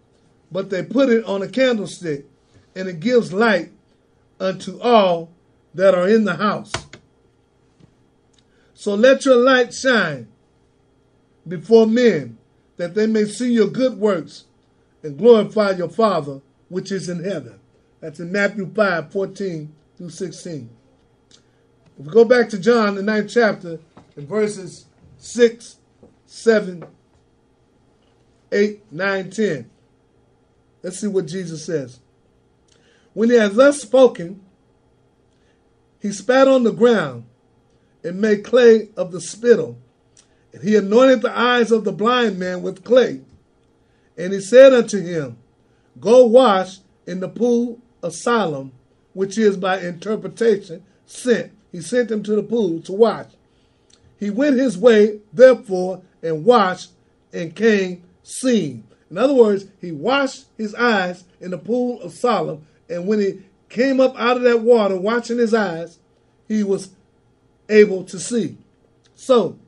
but 0.50 0.70
they 0.70 0.82
put 0.82 1.10
it 1.10 1.24
on 1.24 1.42
a 1.42 1.48
candlestick 1.48 2.26
and 2.74 2.88
it 2.88 3.00
gives 3.00 3.32
light 3.32 3.70
unto 4.40 4.80
all 4.80 5.30
that 5.74 5.94
are 5.94 6.08
in 6.08 6.24
the 6.24 6.36
house. 6.36 6.72
So 8.74 8.94
let 8.94 9.24
your 9.24 9.36
light 9.36 9.72
shine 9.72 10.28
before 11.46 11.86
men, 11.86 12.38
that 12.76 12.94
they 12.94 13.06
may 13.06 13.24
see 13.24 13.52
your 13.52 13.68
good 13.68 13.98
works 13.98 14.44
and 15.02 15.18
glorify 15.18 15.70
your 15.70 15.88
Father 15.88 16.40
which 16.68 16.90
is 16.90 17.08
in 17.08 17.22
heaven. 17.22 17.60
That's 18.00 18.20
in 18.20 18.32
Matthew 18.32 18.70
5 18.74 19.12
14 19.12 19.74
through 19.96 20.10
16. 20.10 20.70
If 21.98 22.06
we 22.06 22.12
go 22.12 22.24
back 22.24 22.48
to 22.50 22.58
John, 22.58 22.96
the 22.96 23.02
ninth 23.02 23.30
chapter, 23.32 23.78
in 24.16 24.26
verses 24.26 24.86
6, 25.18 25.78
7, 26.26 26.84
8, 28.50 28.92
9, 28.92 29.30
10, 29.30 29.70
let's 30.82 30.98
see 30.98 31.06
what 31.06 31.26
Jesus 31.26 31.64
says. 31.64 32.00
When 33.14 33.30
he 33.30 33.36
had 33.36 33.54
thus 33.54 33.80
spoken, 33.80 34.40
he 36.00 36.12
spat 36.12 36.46
on 36.46 36.64
the 36.64 36.72
ground 36.72 37.24
and 38.02 38.20
made 38.20 38.44
clay 38.44 38.90
of 38.96 39.12
the 39.12 39.20
spittle. 39.20 39.78
And 40.52 40.62
he 40.62 40.76
anointed 40.76 41.22
the 41.22 41.36
eyes 41.36 41.72
of 41.72 41.84
the 41.84 41.92
blind 41.92 42.38
man 42.38 42.60
with 42.62 42.84
clay. 42.84 43.22
And 44.18 44.32
he 44.32 44.40
said 44.40 44.72
unto 44.72 45.00
him, 45.00 45.38
Go 45.98 46.26
wash 46.26 46.78
in 47.06 47.20
the 47.20 47.28
pool 47.28 47.80
of 48.02 48.14
Siloam, 48.14 48.72
which 49.14 49.38
is 49.38 49.56
by 49.56 49.80
interpretation 49.80 50.84
sent. 51.06 51.52
He 51.72 51.80
sent 51.80 52.10
him 52.10 52.22
to 52.24 52.36
the 52.36 52.42
pool 52.42 52.80
to 52.82 52.92
wash. 52.92 53.30
He 54.18 54.30
went 54.30 54.58
his 54.58 54.78
way, 54.78 55.20
therefore, 55.32 56.02
and 56.22 56.44
washed 56.44 56.90
and 57.32 57.54
came 57.54 58.04
seeing. 58.22 58.84
In 59.10 59.18
other 59.18 59.34
words, 59.34 59.66
he 59.80 59.92
washed 59.92 60.46
his 60.56 60.74
eyes 60.74 61.24
in 61.40 61.50
the 61.50 61.58
pool 61.58 62.00
of 62.02 62.12
Siloam 62.12 62.66
and 62.88 63.06
when 63.06 63.20
he 63.20 63.40
came 63.68 64.00
up 64.00 64.14
out 64.16 64.36
of 64.36 64.42
that 64.42 64.60
water, 64.60 64.96
watching 64.96 65.38
his 65.38 65.54
eyes, 65.54 65.98
he 66.48 66.62
was 66.62 66.90
able 67.68 68.04
to 68.04 68.18
see. 68.18 68.56
So, 69.14 69.58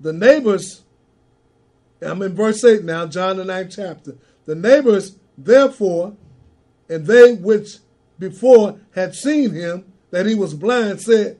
the 0.00 0.12
neighbors, 0.12 0.82
I'm 2.00 2.22
in 2.22 2.34
verse 2.34 2.64
8 2.64 2.84
now, 2.84 3.06
John 3.06 3.36
the 3.36 3.44
ninth 3.44 3.74
chapter. 3.76 4.16
The 4.46 4.54
neighbors, 4.54 5.16
therefore, 5.36 6.16
and 6.88 7.06
they 7.06 7.34
which 7.34 7.76
before 8.18 8.78
had 8.94 9.14
seen 9.14 9.52
him, 9.52 9.84
that 10.10 10.26
he 10.26 10.34
was 10.34 10.54
blind, 10.54 11.00
said, 11.00 11.38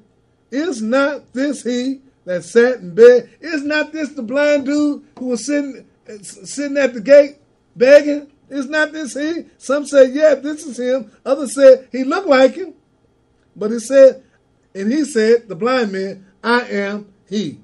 Is 0.50 0.80
not 0.80 1.32
this 1.32 1.62
he 1.62 2.00
that 2.24 2.44
sat 2.44 2.76
in 2.76 2.94
bed? 2.94 3.30
Is 3.40 3.62
not 3.64 3.92
this 3.92 4.10
the 4.10 4.22
blind 4.22 4.66
dude 4.66 5.04
who 5.18 5.26
was 5.26 5.46
sitting, 5.46 5.86
uh, 6.08 6.22
sitting 6.22 6.76
at 6.76 6.94
the 6.94 7.00
gate 7.00 7.38
begging? 7.76 8.30
Is 8.50 8.68
not 8.68 8.92
this 8.92 9.14
he? 9.14 9.46
Some 9.58 9.86
say, 9.86 10.10
yeah, 10.10 10.34
this 10.34 10.66
is 10.66 10.78
him. 10.78 11.10
Others 11.24 11.54
said, 11.54 11.88
he 11.92 12.04
looked 12.04 12.28
like 12.28 12.54
him. 12.54 12.74
But 13.56 13.70
he 13.70 13.78
said, 13.78 14.22
and 14.74 14.92
he 14.92 15.04
said, 15.04 15.48
the 15.48 15.54
blind 15.54 15.92
man, 15.92 16.26
I 16.42 16.62
am 16.62 17.12
he. 17.28 17.60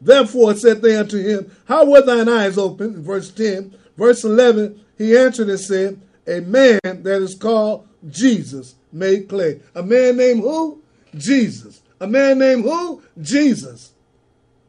Therefore 0.00 0.54
said 0.54 0.80
they 0.80 0.96
unto 0.96 1.18
him, 1.18 1.50
How 1.66 1.84
were 1.84 2.00
thine 2.00 2.28
eyes 2.28 2.56
open? 2.56 3.02
Verse 3.02 3.30
10. 3.30 3.76
Verse 3.96 4.24
11, 4.24 4.80
he 4.96 5.16
answered 5.16 5.50
and 5.50 5.60
said, 5.60 6.00
A 6.26 6.40
man 6.40 6.80
that 6.82 7.20
is 7.22 7.34
called 7.34 7.86
Jesus 8.08 8.76
made 8.92 9.28
clay. 9.28 9.60
A 9.74 9.82
man 9.82 10.16
named 10.16 10.40
who? 10.40 10.82
Jesus. 11.14 11.82
A 12.00 12.06
man 12.06 12.38
named 12.38 12.64
who? 12.64 13.02
Jesus. 13.20 13.92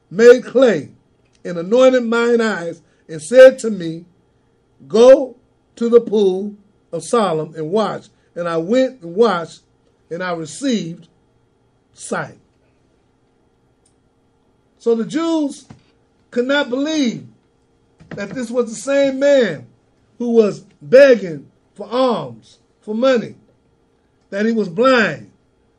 Made 0.10 0.44
clay 0.44 0.90
and 1.46 1.58
anointed 1.58 2.04
mine 2.04 2.42
eyes 2.42 2.82
and 3.08 3.22
said 3.22 3.58
to 3.60 3.70
me, 3.70 4.06
Go 4.88 5.36
to 5.76 5.90
the 5.90 6.02
pool 6.02 6.56
of 6.92 7.04
Siloam 7.04 7.56
and 7.56 7.72
watch. 7.72 8.08
And 8.36 8.48
I 8.48 8.58
went 8.58 9.02
and 9.02 9.16
watched, 9.16 9.62
and 10.10 10.24
I 10.24 10.34
received 10.34 11.08
sight. 11.94 12.38
So 14.80 14.96
the 14.96 15.06
Jews 15.06 15.68
could 16.32 16.48
not 16.48 16.70
believe 16.70 17.28
that 18.10 18.30
this 18.30 18.50
was 18.50 18.70
the 18.70 18.76
same 18.76 19.20
man 19.20 19.68
who 20.18 20.32
was 20.32 20.62
begging 20.82 21.52
for 21.76 21.88
alms, 21.88 22.60
for 22.82 22.96
money, 22.96 23.36
that 24.30 24.46
he 24.46 24.52
was 24.52 24.70
blind, 24.70 25.32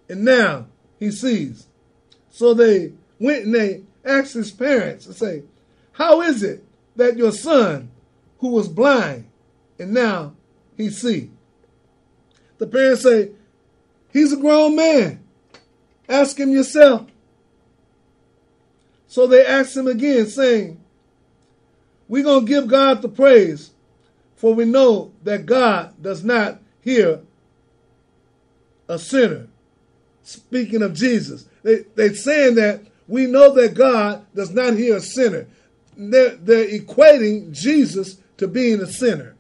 and 0.09 0.25
now 0.25 0.67
he 0.99 1.11
sees. 1.11 1.67
So 2.31 2.55
they 2.55 2.93
went 3.19 3.45
and 3.47 3.55
they 3.55 3.83
asked 4.05 4.35
his 4.35 4.51
parents 4.51 5.07
and 5.07 5.15
say, 5.15 5.43
How 5.93 6.23
is 6.23 6.43
it 6.43 6.65
that 6.97 7.17
your 7.17 7.33
son, 7.33 7.91
who 8.43 8.49
was 8.49 8.69
blind, 8.69 9.25
and 9.79 9.95
now 9.95 10.35
he 10.77 10.91
see? 10.91 11.31
The 12.59 12.67
parents 12.67 13.05
say, 13.05 13.31
He's 14.13 14.33
a 14.33 14.37
grown 14.37 14.77
man. 14.77 15.23
Ask 16.09 16.39
him 16.39 16.51
yourself. 16.51 17.09
So 19.07 19.29
they 19.29 19.47
asked 19.47 19.77
him 19.77 19.87
again, 19.87 20.27
saying, 20.27 20.81
We're 22.09 22.25
going 22.25 22.45
to 22.45 22.53
give 22.53 22.67
God 22.67 23.01
the 23.01 23.09
praise, 23.09 23.71
for 24.35 24.53
we 24.55 24.65
know 24.65 25.13
that 25.23 25.47
God 25.47 25.95
does 26.03 26.25
not 26.25 26.61
hear 26.81 27.21
a 28.89 28.99
sinner. 28.99 29.47
Speaking 30.25 30.83
of 30.83 30.95
Jesus, 30.95 31.47
they, 31.63 31.85
they're 31.95 32.15
saying 32.15 32.57
that 32.57 32.83
we 33.07 33.27
know 33.27 33.55
that 33.55 33.75
God 33.75 34.27
does 34.35 34.51
not 34.51 34.75
hear 34.75 34.97
a 34.97 35.01
sinner. 35.01 35.47
They're, 35.97 36.35
they're 36.37 36.81
equating 36.81 37.53
Jesus 37.53 38.17
to 38.39 38.49
being 38.49 38.81
a 38.81 38.87
sinner. 38.87 39.35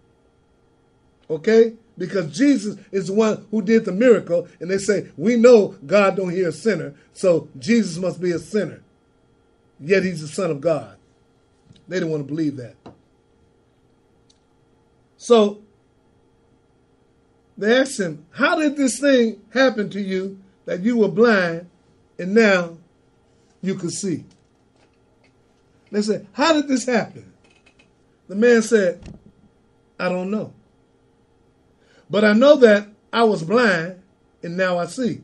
Okay? 1.30 1.75
Because 1.99 2.37
Jesus 2.37 2.78
is 2.90 3.08
the 3.08 3.14
one 3.14 3.46
who 3.50 3.62
did 3.62 3.84
the 3.84 3.92
miracle, 3.92 4.49
and 4.61 4.70
they 4.70 4.78
say, 4.78 5.08
We 5.16 5.37
know 5.37 5.76
God 5.84 6.16
don't 6.16 6.30
hear 6.30 6.49
a 6.49 6.52
sinner, 6.52 6.94
so 7.12 7.49
Jesus 7.58 7.99
must 7.99 8.20
be 8.20 8.32
a 8.32 8.38
sinner 8.38 8.82
yet 9.82 10.04
he's 10.04 10.20
the 10.20 10.28
Son 10.28 10.50
of 10.50 10.61
God. 10.61 10.96
They 11.88 11.96
didn't 11.96 12.11
want 12.11 12.26
to 12.26 12.32
believe 12.32 12.56
that. 12.56 12.76
So 15.16 15.61
they 17.58 17.78
asked 17.78 18.00
him, 18.00 18.25
How 18.30 18.58
did 18.58 18.76
this 18.76 18.99
thing 18.99 19.40
happen 19.52 19.90
to 19.90 20.00
you 20.00 20.38
that 20.64 20.80
you 20.80 20.96
were 20.99 21.08
blind 21.08 21.68
and 22.18 22.34
now 22.34 22.76
you 23.61 23.75
can 23.75 23.90
see? 23.90 24.25
They 25.90 26.02
said, 26.02 26.26
How 26.32 26.52
did 26.52 26.68
this 26.68 26.87
happen? 26.87 27.31
The 28.32 28.38
man 28.38 28.62
said, 28.62 28.98
I 29.98 30.08
don't 30.08 30.30
know. 30.30 30.54
But 32.08 32.24
I 32.24 32.32
know 32.32 32.56
that 32.56 32.88
I 33.12 33.24
was 33.24 33.42
blind 33.42 34.00
and 34.42 34.56
now 34.56 34.78
I 34.78 34.86
see. 34.86 35.20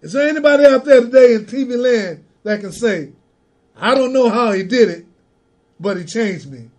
Is 0.00 0.12
there 0.12 0.28
anybody 0.28 0.64
out 0.64 0.84
there 0.84 1.00
today 1.00 1.34
in 1.34 1.46
TV 1.46 1.76
land 1.76 2.24
that 2.44 2.60
can 2.60 2.70
say, 2.70 3.10
I 3.76 3.96
don't 3.96 4.12
know 4.12 4.28
how 4.28 4.52
he 4.52 4.62
did 4.62 4.90
it, 4.90 5.06
but 5.80 5.96
he 5.96 6.04
changed 6.04 6.48
me. 6.48 6.70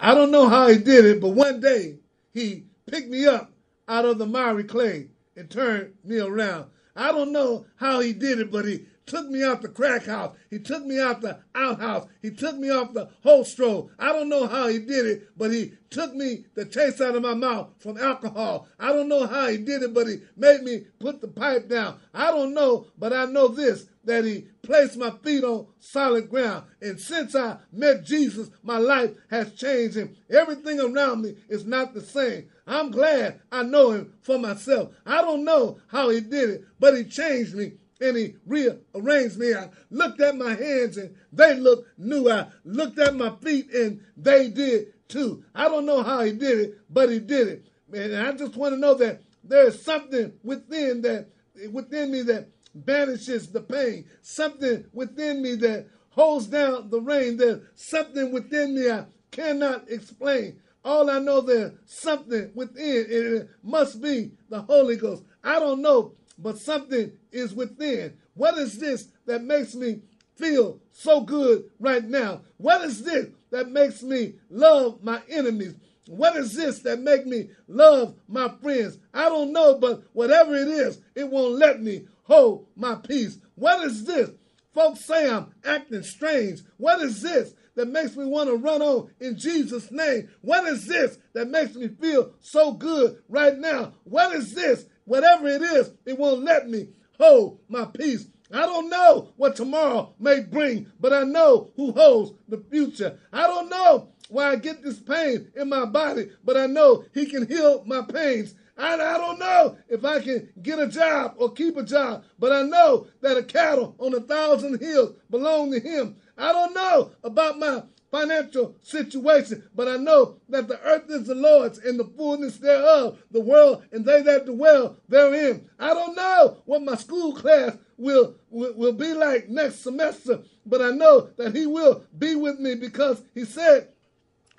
I 0.00 0.16
don't 0.16 0.32
know 0.32 0.48
how 0.48 0.66
he 0.66 0.78
did 0.78 1.04
it, 1.04 1.20
but 1.20 1.28
one 1.28 1.60
day 1.60 1.98
he 2.34 2.64
picked 2.90 3.08
me 3.08 3.24
up 3.24 3.52
out 3.86 4.04
of 4.04 4.18
the 4.18 4.26
miry 4.26 4.64
clay 4.64 5.06
and 5.36 5.48
turned 5.48 5.92
me 6.02 6.18
around. 6.18 6.66
I 6.96 7.12
don't 7.12 7.30
know 7.30 7.66
how 7.76 8.00
he 8.00 8.12
did 8.12 8.40
it, 8.40 8.50
but 8.50 8.64
he 8.64 8.86
took 9.06 9.28
me 9.28 9.42
out 9.42 9.62
the 9.62 9.68
crack 9.68 10.06
house. 10.06 10.36
He 10.50 10.58
took 10.58 10.84
me 10.84 11.00
out 11.00 11.20
the 11.20 11.38
outhouse. 11.54 12.08
He 12.20 12.30
took 12.30 12.56
me 12.56 12.70
off 12.70 12.92
the 12.92 13.08
holstro. 13.24 13.88
I 13.98 14.12
don't 14.12 14.28
know 14.28 14.46
how 14.46 14.68
he 14.68 14.78
did 14.78 15.06
it, 15.06 15.28
but 15.36 15.52
he 15.52 15.72
took 15.90 16.14
me 16.14 16.44
the 16.54 16.64
taste 16.64 17.00
out 17.00 17.14
of 17.14 17.22
my 17.22 17.34
mouth 17.34 17.68
from 17.78 17.96
alcohol. 17.98 18.68
I 18.78 18.92
don't 18.92 19.08
know 19.08 19.26
how 19.26 19.48
he 19.48 19.58
did 19.58 19.82
it, 19.82 19.94
but 19.94 20.08
he 20.08 20.18
made 20.36 20.62
me 20.62 20.86
put 20.98 21.20
the 21.20 21.28
pipe 21.28 21.68
down. 21.68 21.98
I 22.12 22.30
don't 22.30 22.52
know, 22.52 22.86
but 22.98 23.12
I 23.12 23.26
know 23.26 23.48
this 23.48 23.86
that 24.04 24.24
he 24.24 24.46
placed 24.62 24.96
my 24.96 25.10
feet 25.22 25.42
on 25.42 25.66
solid 25.80 26.30
ground. 26.30 26.64
And 26.80 26.98
since 26.98 27.34
I 27.34 27.56
met 27.72 28.04
Jesus, 28.04 28.50
my 28.62 28.78
life 28.78 29.10
has 29.30 29.52
changed 29.52 29.96
and 29.96 30.16
everything 30.30 30.80
around 30.80 31.22
me 31.22 31.36
is 31.48 31.66
not 31.66 31.92
the 31.92 32.00
same. 32.00 32.48
I'm 32.68 32.90
glad 32.90 33.40
I 33.50 33.62
know 33.64 33.90
him 33.90 34.14
for 34.22 34.38
myself. 34.38 34.92
I 35.04 35.22
don't 35.22 35.44
know 35.44 35.78
how 35.88 36.10
he 36.10 36.20
did 36.20 36.50
it, 36.50 36.64
but 36.78 36.96
he 36.96 37.04
changed 37.04 37.54
me 37.54 37.72
and 38.00 38.16
he 38.16 38.34
rearranged 38.46 39.38
me. 39.38 39.54
I 39.54 39.70
looked 39.90 40.20
at 40.20 40.36
my 40.36 40.54
hands 40.54 40.96
and 40.96 41.14
they 41.32 41.54
looked 41.54 41.98
new. 41.98 42.30
I 42.30 42.48
looked 42.64 42.98
at 42.98 43.14
my 43.14 43.30
feet 43.42 43.72
and 43.72 44.00
they 44.16 44.48
did 44.48 45.08
too. 45.08 45.44
I 45.54 45.68
don't 45.68 45.86
know 45.86 46.02
how 46.02 46.22
he 46.22 46.32
did 46.32 46.58
it, 46.58 46.78
but 46.90 47.10
he 47.10 47.18
did 47.18 47.48
it. 47.48 47.66
And 47.92 48.16
I 48.16 48.32
just 48.32 48.56
want 48.56 48.74
to 48.74 48.80
know 48.80 48.94
that 48.94 49.22
there 49.44 49.68
is 49.68 49.82
something 49.82 50.32
within 50.42 51.02
that 51.02 51.28
within 51.72 52.10
me 52.10 52.22
that 52.22 52.48
banishes 52.74 53.48
the 53.48 53.60
pain, 53.60 54.04
something 54.22 54.84
within 54.92 55.42
me 55.42 55.54
that 55.56 55.86
holds 56.10 56.46
down 56.46 56.90
the 56.90 57.00
rain. 57.00 57.36
There's 57.36 57.62
something 57.74 58.32
within 58.32 58.74
me 58.74 58.90
I 58.90 59.06
cannot 59.30 59.90
explain. 59.90 60.60
All 60.84 61.10
I 61.10 61.18
know 61.18 61.40
there's 61.40 61.72
something 61.84 62.52
within, 62.54 63.06
it 63.08 63.48
must 63.62 64.00
be 64.00 64.32
the 64.48 64.62
Holy 64.62 64.96
Ghost. 64.96 65.24
I 65.42 65.58
don't 65.58 65.82
know, 65.82 66.12
but 66.38 66.58
something 66.58 67.12
is 67.32 67.54
within. 67.54 68.16
What 68.34 68.58
is 68.58 68.78
this 68.78 69.08
that 69.26 69.42
makes 69.42 69.74
me 69.74 70.02
feel 70.36 70.80
so 70.92 71.20
good 71.20 71.64
right 71.80 72.04
now? 72.04 72.42
What 72.58 72.82
is 72.82 73.02
this 73.02 73.28
that 73.50 73.70
makes 73.70 74.02
me 74.02 74.34
love 74.50 75.02
my 75.02 75.22
enemies? 75.28 75.74
What 76.08 76.36
is 76.36 76.54
this 76.54 76.80
that 76.80 77.00
make 77.00 77.26
me 77.26 77.50
love 77.66 78.14
my 78.28 78.48
friends? 78.62 78.98
I 79.12 79.28
don't 79.28 79.52
know, 79.52 79.78
but 79.78 80.04
whatever 80.12 80.54
it 80.54 80.68
is, 80.68 81.00
it 81.14 81.28
won't 81.28 81.54
let 81.54 81.82
me 81.82 82.06
hold 82.22 82.66
my 82.76 82.94
peace. 82.94 83.38
What 83.54 83.84
is 83.84 84.04
this? 84.04 84.30
Folks 84.72 85.04
say 85.04 85.28
I'm 85.28 85.52
acting 85.64 86.02
strange. 86.02 86.60
What 86.76 87.00
is 87.00 87.22
this 87.22 87.54
that 87.76 87.88
makes 87.88 88.16
me 88.16 88.24
want 88.24 88.48
to 88.48 88.56
run 88.56 88.82
on 88.82 89.10
in 89.20 89.38
Jesus' 89.38 89.90
name? 89.90 90.28
What 90.40 90.64
is 90.66 90.86
this 90.86 91.18
that 91.34 91.48
makes 91.48 91.74
me 91.76 91.88
feel 91.88 92.32
so 92.40 92.72
good 92.72 93.22
right 93.28 93.56
now? 93.56 93.92
What 94.04 94.34
is 94.34 94.54
this? 94.54 94.86
Whatever 95.04 95.46
it 95.46 95.62
is, 95.62 95.92
it 96.04 96.18
won't 96.18 96.42
let 96.42 96.68
me 96.68 96.88
hold 97.18 97.60
my 97.68 97.84
peace. 97.84 98.26
I 98.52 98.60
don't 98.60 98.88
know 98.88 99.32
what 99.36 99.56
tomorrow 99.56 100.14
may 100.18 100.40
bring, 100.40 100.90
but 101.00 101.12
I 101.12 101.24
know 101.24 101.70
who 101.76 101.92
holds 101.92 102.32
the 102.48 102.62
future. 102.70 103.18
I 103.32 103.46
don't 103.46 103.68
know 103.68 104.08
why 104.28 104.50
I 104.50 104.56
get 104.56 104.82
this 104.82 105.00
pain 105.00 105.50
in 105.56 105.68
my 105.68 105.84
body, 105.84 106.30
but 106.44 106.56
I 106.56 106.66
know 106.66 107.04
He 107.12 107.26
can 107.26 107.46
heal 107.46 107.84
my 107.86 108.02
pains. 108.02 108.54
And 108.78 109.00
I 109.00 109.16
don't 109.16 109.38
know 109.38 109.78
if 109.88 110.04
I 110.04 110.20
can 110.20 110.50
get 110.62 110.78
a 110.78 110.86
job 110.86 111.34
or 111.38 111.52
keep 111.52 111.76
a 111.78 111.82
job, 111.82 112.24
but 112.38 112.52
I 112.52 112.62
know 112.62 113.06
that 113.22 113.38
a 113.38 113.42
cattle 113.42 113.94
on 113.98 114.14
a 114.14 114.20
thousand 114.20 114.80
hills 114.80 115.14
belong 115.30 115.72
to 115.72 115.80
Him. 115.80 116.16
I 116.36 116.52
don't 116.52 116.74
know 116.74 117.12
about 117.22 117.58
my 117.58 117.82
financial 118.10 118.76
situation, 118.82 119.64
but 119.74 119.88
I 119.88 119.96
know 119.96 120.36
that 120.48 120.68
the 120.68 120.80
earth 120.80 121.10
is 121.10 121.26
the 121.26 121.34
Lord's 121.34 121.78
and 121.78 121.98
the 121.98 122.04
fullness 122.04 122.58
thereof, 122.58 123.18
the 123.30 123.40
world 123.40 123.84
and 123.92 124.04
they 124.04 124.22
that 124.22 124.46
dwell 124.46 124.96
therein. 125.08 125.68
I 125.78 125.94
don't 125.94 126.16
know 126.16 126.58
what 126.64 126.82
my 126.82 126.94
school 126.96 127.34
class 127.34 127.76
will, 127.96 128.34
will, 128.50 128.92
be 128.92 129.12
like 129.12 129.48
next 129.48 129.76
semester, 129.80 130.40
but 130.64 130.82
I 130.82 130.90
know 130.90 131.30
that 131.36 131.54
He 131.54 131.66
will 131.66 132.04
be 132.18 132.36
with 132.36 132.58
me 132.58 132.74
because 132.74 133.22
He 133.34 133.44
said 133.44 133.88